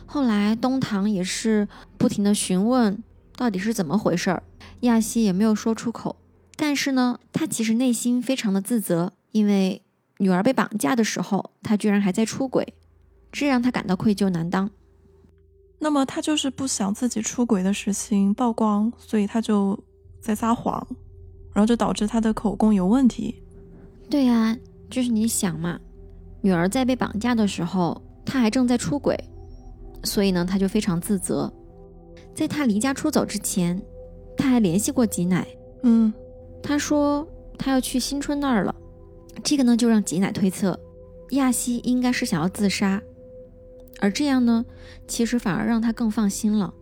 [0.05, 3.03] 后来东堂也是不停的询问。
[3.39, 4.43] 到底是怎么回事儿？
[4.81, 6.17] 亚西也没有说出口。
[6.57, 9.81] 但是呢，他其实内心非常的自责，因为
[10.17, 12.75] 女儿被绑架的时候，他居然还在出轨，
[13.31, 14.69] 这让他感到愧疚难当。
[15.79, 19.79] 那么他就是不想自己出轨的事情曝光，所以他就
[20.21, 20.85] 在撒谎，
[21.55, 23.41] 然后就导致他的口供有问题。
[24.11, 24.59] 对呀，
[24.91, 25.79] 就是你想嘛，
[26.41, 29.17] 女儿在被绑架的时候，他还正在出轨，
[30.03, 31.53] 所以呢，他就非常自责。
[32.39, 33.83] 在他离家出走之前，
[34.37, 35.45] 他还联系过吉乃。
[35.83, 36.15] 嗯，
[36.63, 37.27] 他说
[37.59, 38.73] 他要去新春那儿了。
[39.43, 40.79] 这个呢，就让吉乃推测
[41.31, 43.03] 亚西应该是想要自杀，
[43.99, 44.65] 而这样呢，
[45.09, 46.73] 其实反而让他更放心了。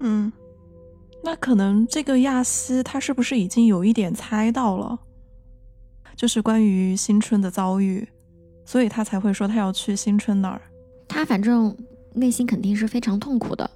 [0.00, 0.32] 嗯，
[1.22, 4.98] 那可能这个亚西他是不是已经有一点猜到了，
[6.16, 8.08] 就是关于新春的遭遇，
[8.64, 10.62] 所以他才会说他要去新春那儿。
[11.06, 11.76] 他反正
[12.14, 13.70] 内心肯定是非常痛苦的。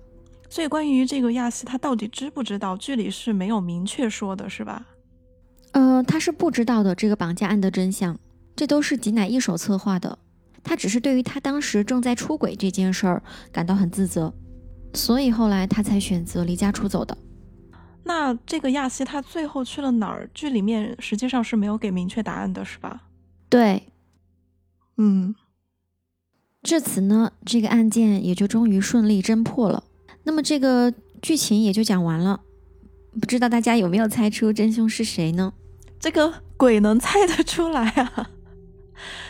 [0.51, 2.77] 所以，关于这个亚西，他到底知不知道？
[2.77, 4.87] 剧里是没有明确说的，是吧？
[5.73, 6.95] 呃，他是不知道的。
[6.95, 8.19] 这个绑架案的真相，
[8.57, 10.19] 这都是吉乃一手策划的。
[10.65, 13.23] 他只是对于他当时正在出轨这件事儿
[13.53, 14.33] 感到很自责，
[14.95, 17.17] 所以后来他才选择离家出走的。
[18.05, 20.29] 那这个亚西他最后去了哪儿？
[20.33, 23.03] 剧里面实际上是没有给明确答案的，是吧？
[23.51, 23.83] 对，
[24.97, 25.35] 嗯。
[26.63, 29.85] 至此呢，这个案件也就终于顺利侦破了。
[30.29, 30.93] 那么这个
[31.23, 32.43] 剧情也就讲完了，
[33.19, 35.55] 不知道大家有没有猜出真凶是谁呢？
[35.99, 38.29] 这个鬼能猜得出来啊？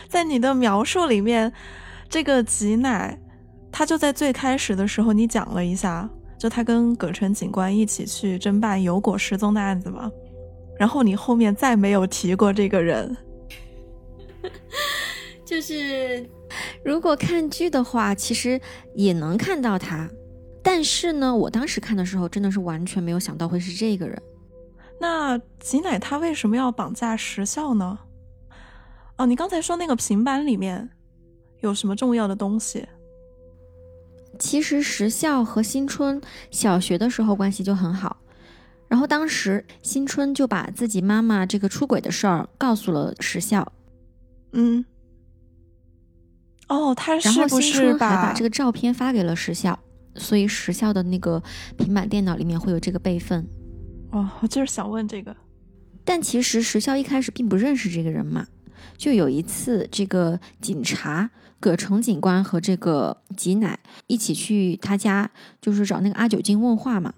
[0.09, 1.53] 在你的描述里面，
[2.09, 3.17] 这个吉乃
[3.71, 10.11] 他就在最开始的时候你讲了一下，就他跟葛城警官一起去侦办有果失踪的案子嘛，
[10.77, 13.15] 然后你后面再没有提过这个人，
[15.47, 16.29] 就是
[16.83, 18.59] 如果看剧的话，其实
[18.95, 20.09] 也能看到他。
[20.71, 24.21] 但是呢，我当时看的时候真的是完全没有想到会是这个人。
[25.01, 27.97] 那吉乃他为什么要绑架石孝呢？
[29.17, 30.87] 哦，你刚才说那个平板里面
[31.61, 32.87] 有什么重要的东西？
[34.37, 36.21] 其实石孝和新春
[36.51, 38.17] 小学的时候关系就很好，
[38.87, 43.73] 然后当时新春就把自己妈妈这个出轨的事儿告诉了石孝，
[44.51, 44.85] 嗯，
[46.67, 49.79] 哦，他是不是新春还把这个照片发给了石孝，
[50.19, 51.41] 所以石效的那个
[51.77, 53.47] 平板电脑里面会有这个备份。
[54.11, 55.35] 哦，我就是想问这个。
[56.03, 58.45] 但其实石效一开始并不认识这个人嘛，
[58.97, 61.29] 就有一次这个警察
[61.59, 65.31] 葛城警官和这个吉乃一起去他家，
[65.61, 67.13] 就是找那个阿九金问话嘛。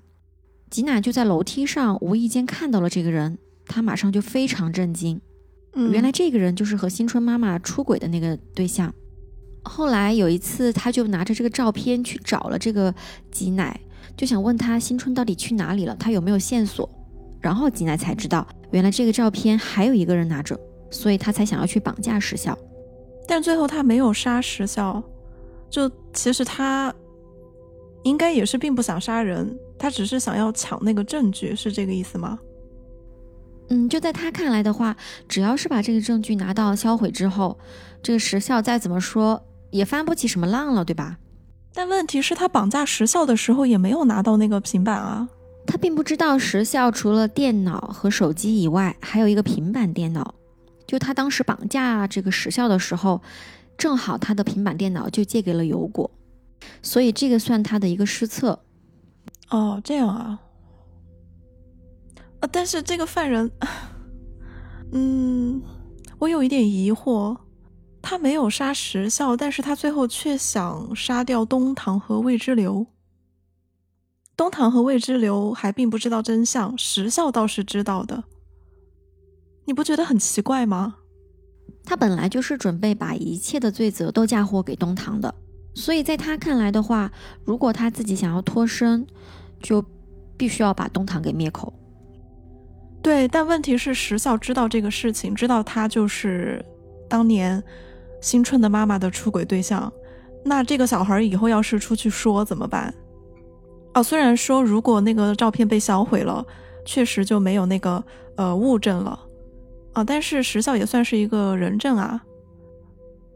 [0.70, 5.22] 吉乃就在楼梯上无意间看到了这个人，他马上就非常震惊，
[5.74, 8.94] 嗯，原来这个人就是和新春妈妈出轨的那个对象。
[9.64, 12.94] 后来有一次，他就拿着这个照片去找了这个
[13.32, 13.80] 吉乃，
[14.18, 16.90] 就想问他新春到底去哪里了，他有没有线索。
[17.40, 20.60] 然后吉乃才知道，原来这个照片还有一个人拿着，
[20.92, 22.58] 所以他才想要去绑架石孝。
[23.28, 25.02] 但最后他没有杀石孝，
[25.70, 26.94] 就其实他
[28.04, 32.38] 应该也是并不想杀人，他只是想要抢那个证据，是这个意思吗？
[33.70, 34.96] 嗯，就在他看来的话，
[35.28, 37.58] 只要是把这个证据拿到销毁之后，
[38.04, 39.42] 这个石孝再怎么说
[39.72, 41.18] 也翻不起什么浪了，对吧？
[41.74, 45.28] 但问题是，他绑架时效的时候也没有拿到那个平板啊。
[45.66, 50.36] 他并不知道时效除了电脑和手机以外，还有一个平板电脑。
[50.86, 53.22] 就他当时绑架这个时效的时候，
[53.78, 56.12] 正好他的平板电脑就借给了油果，
[56.82, 58.60] 所以这个算他的一个失策。
[59.50, 60.42] 哦，这样啊。
[62.42, 63.50] 啊，但是这个犯人，
[64.92, 65.62] 嗯，
[66.18, 67.38] 我有一点疑惑，
[68.02, 72.88] 他没有杀石孝，但是他最后却想杀掉东堂和魏之流。
[74.36, 78.24] 东堂和魏之流还并不知道真相，石孝倒是知道的。
[79.66, 80.96] 你不觉得很奇怪吗？
[81.84, 85.34] 他本来就是准备把一切的罪责都嫁祸给东堂的，
[85.74, 87.12] 所以在他看来的话，
[87.46, 89.06] 如果他自己想要脱身，
[89.62, 89.84] 就
[90.38, 91.72] 必须要把东堂给灭口。
[93.02, 96.64] 对，但问题是石孝知道这个事情，知道他就是
[97.10, 97.64] 当年
[98.22, 99.92] 新春的妈妈的出轨对象。
[100.46, 102.94] 那这个小孩以后要是出去说怎么办？
[103.94, 106.46] 哦，虽然说如果那个照片被销毁了，
[106.86, 108.02] 确实就没有那个
[108.38, 109.20] 呃物证了
[109.94, 112.24] 啊，但是时效也算是一个人证啊。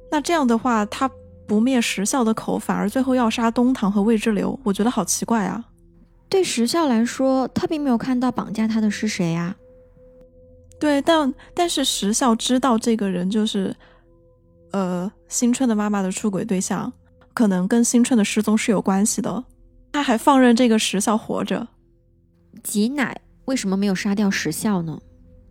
[0.09, 1.11] 那这样的话，他
[1.45, 5.65] 不灭时效的口，反而最后要杀东堂和魏之流，我觉得好奇怪啊。
[6.29, 9.55] 对时效来说，他并没有看到绑架他的是谁呀、
[10.79, 13.75] 对，但但是时效知道这个人就是，
[14.71, 16.91] 呃，新春的妈妈的出轨对象，
[17.33, 19.43] 可能跟新春的失踪是有关系的。
[19.91, 21.67] 他还放任这个石孝活着。
[22.63, 24.99] 吉乃为什么没有杀掉石孝呢？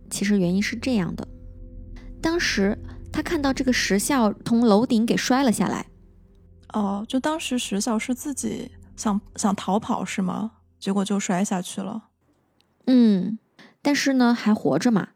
[0.09, 1.27] 其实原因是这样的：
[2.21, 2.77] 当时
[3.11, 5.87] 他看到这个石孝从楼顶给摔了下来，
[6.73, 10.51] 哦，就当时石孝是自己想想逃跑是吗？
[10.79, 12.09] 结果就摔下去了。
[12.85, 13.39] 嗯，
[13.81, 15.09] 但是呢还活着嘛。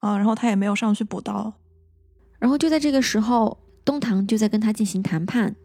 [0.00, 1.54] 啊，然后他也没有上去补刀。
[2.38, 5.56] 然后就在这个时候，东堂就在跟他进行谈判，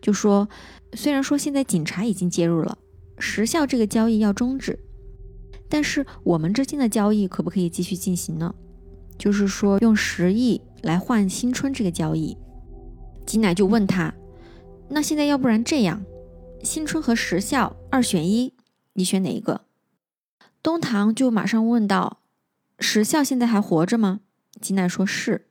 [0.00, 0.48] 就说
[0.94, 2.78] 虽然说现在警察已经介入了，
[3.18, 4.78] 石孝这个交易要终止，
[5.68, 8.54] 但是我们之间的交易可不可以继续进行呢？
[9.18, 12.36] 就是说用十亿来换新春这个交易。
[13.24, 14.12] 吉乃就问他，
[14.88, 16.04] 那现在要不然这样，
[16.62, 18.54] 新春和石孝二选一，
[18.94, 19.62] 你选哪一个？
[20.62, 22.20] 东堂就马上问道
[22.78, 24.20] ：“石孝现在还活着吗？”
[24.60, 25.46] 吉乃说是。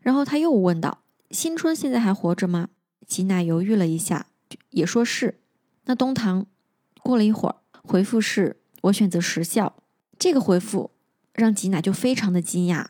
[0.00, 2.68] 然后他又问道：“新春现在还活着吗？”
[3.06, 4.26] 吉乃犹豫了一下，
[4.70, 5.40] 也说是。
[5.84, 6.46] 那东堂
[7.02, 9.74] 过了一会儿，回复是：“我选择时效。”
[10.18, 10.90] 这个回复
[11.32, 12.86] 让吉乃就非常的惊讶，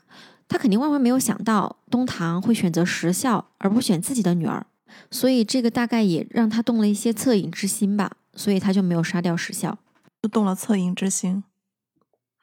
[0.48, 4.66] 她肯定万万没有想到东堂会选择时效而不选自己的女儿，
[5.10, 9.78] 所以这个大概也让他动了一些恻隐之心吧，所以他就没有杀掉石孝。
[10.20, 11.44] 就动了恻隐之心。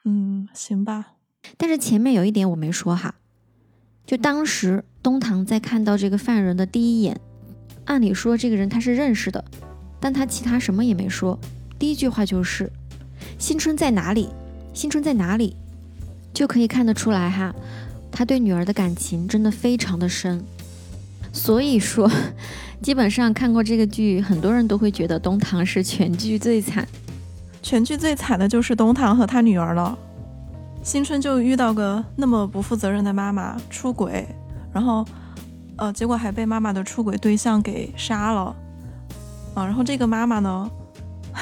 [0.04, 1.12] 嗯，行吧。
[1.56, 3.14] 但是前面有一点我没说哈，
[4.08, 7.20] 就当时东堂在看到这个犯人的第一眼，
[7.84, 9.44] 按理说这个人他是认识的，
[10.00, 11.38] 但他其他什么也没说，
[11.78, 12.72] 第一句话就是
[13.38, 14.30] “新春在哪里？
[14.72, 15.54] 新春在哪里？”
[16.32, 17.54] 就可以看得出来哈，
[18.10, 20.42] 他对女儿的感情真的非常的深。
[21.30, 22.10] 所以说，
[22.80, 26.88] 基本上看过这个剧，很多人都会觉得东堂是全剧最惨。
[27.60, 29.98] 全剧最惨的就是东堂和他女儿了。
[30.88, 34.26] 新春就遇到个那么不负责任的妈妈出轨，
[34.72, 35.04] 然后，
[35.76, 38.56] 呃，结果还被妈妈的出轨对象给杀了，
[39.52, 40.70] 啊，然后这个妈妈呢，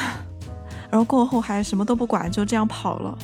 [0.91, 3.17] 然后过后还什么都不管，就这样跑了。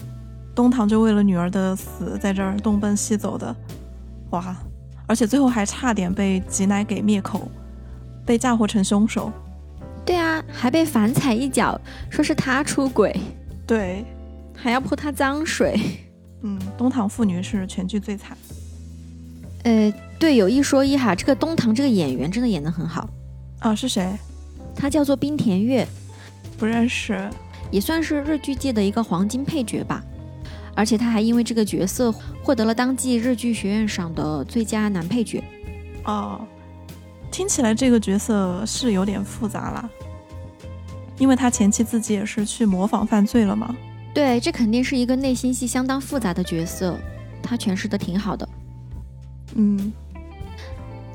[0.55, 3.53] 东堂就为了女儿的死在这儿东奔西走的，
[4.31, 4.55] 哇！
[5.09, 7.49] 而且最后还差点被吉乃给灭口，
[8.25, 9.33] 被嫁祸成凶手。
[10.07, 11.77] 对啊，还被反踩一脚，
[12.09, 13.13] 说是他出轨。
[13.67, 14.05] 对，
[14.55, 15.77] 还要泼他脏水。
[16.43, 18.37] 嗯，东堂妇女是全剧最惨。
[19.65, 23.09] 呃，对，有一说一哈，这个东堂这个演员真的演得很好。
[23.61, 24.13] 啊，是谁？
[24.75, 25.87] 他叫做冰田月，
[26.59, 27.31] 不认识，
[27.71, 30.03] 也算是日剧界的一个黄金配角吧。
[30.75, 32.11] 而且他还因为这个角色
[32.43, 35.45] 获得了当季日剧学院赏的最佳男配角。
[36.05, 36.41] 哦，
[37.31, 39.91] 听起来这个角色是有点复杂了，
[41.19, 43.77] 因为他前期自己也是去模仿犯罪了嘛。
[44.15, 46.99] 对，这肯定是一个内心戏相当复杂的角色，
[47.43, 48.49] 他诠释的挺好的。
[49.55, 49.93] 嗯，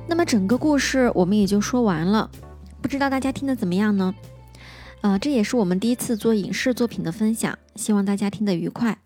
[0.08, 2.30] 那么整个故事我们也就说完了，
[2.82, 4.16] 不知道大家听得怎么样呢？
[5.02, 8.98] 呃，这也是我们第一次做影视作品的分享，希望大家听得愉快。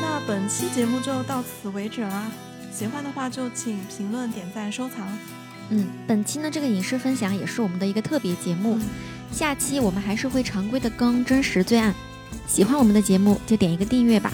[0.00, 2.30] 那本期节目就到此为止啦，
[2.72, 5.06] 喜欢的话就请评论、点赞、收藏。
[5.70, 8.78] 嗯，本期呢这个影视分享也是我们的一个特别节目，
[9.30, 11.94] 下期我们还是会常规的更真实罪案。
[12.46, 14.32] 喜欢我们的节目就点一个订阅吧，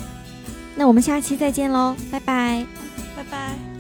[0.77, 2.65] 那我们下期再见喽，拜拜，
[3.17, 3.74] 拜拜。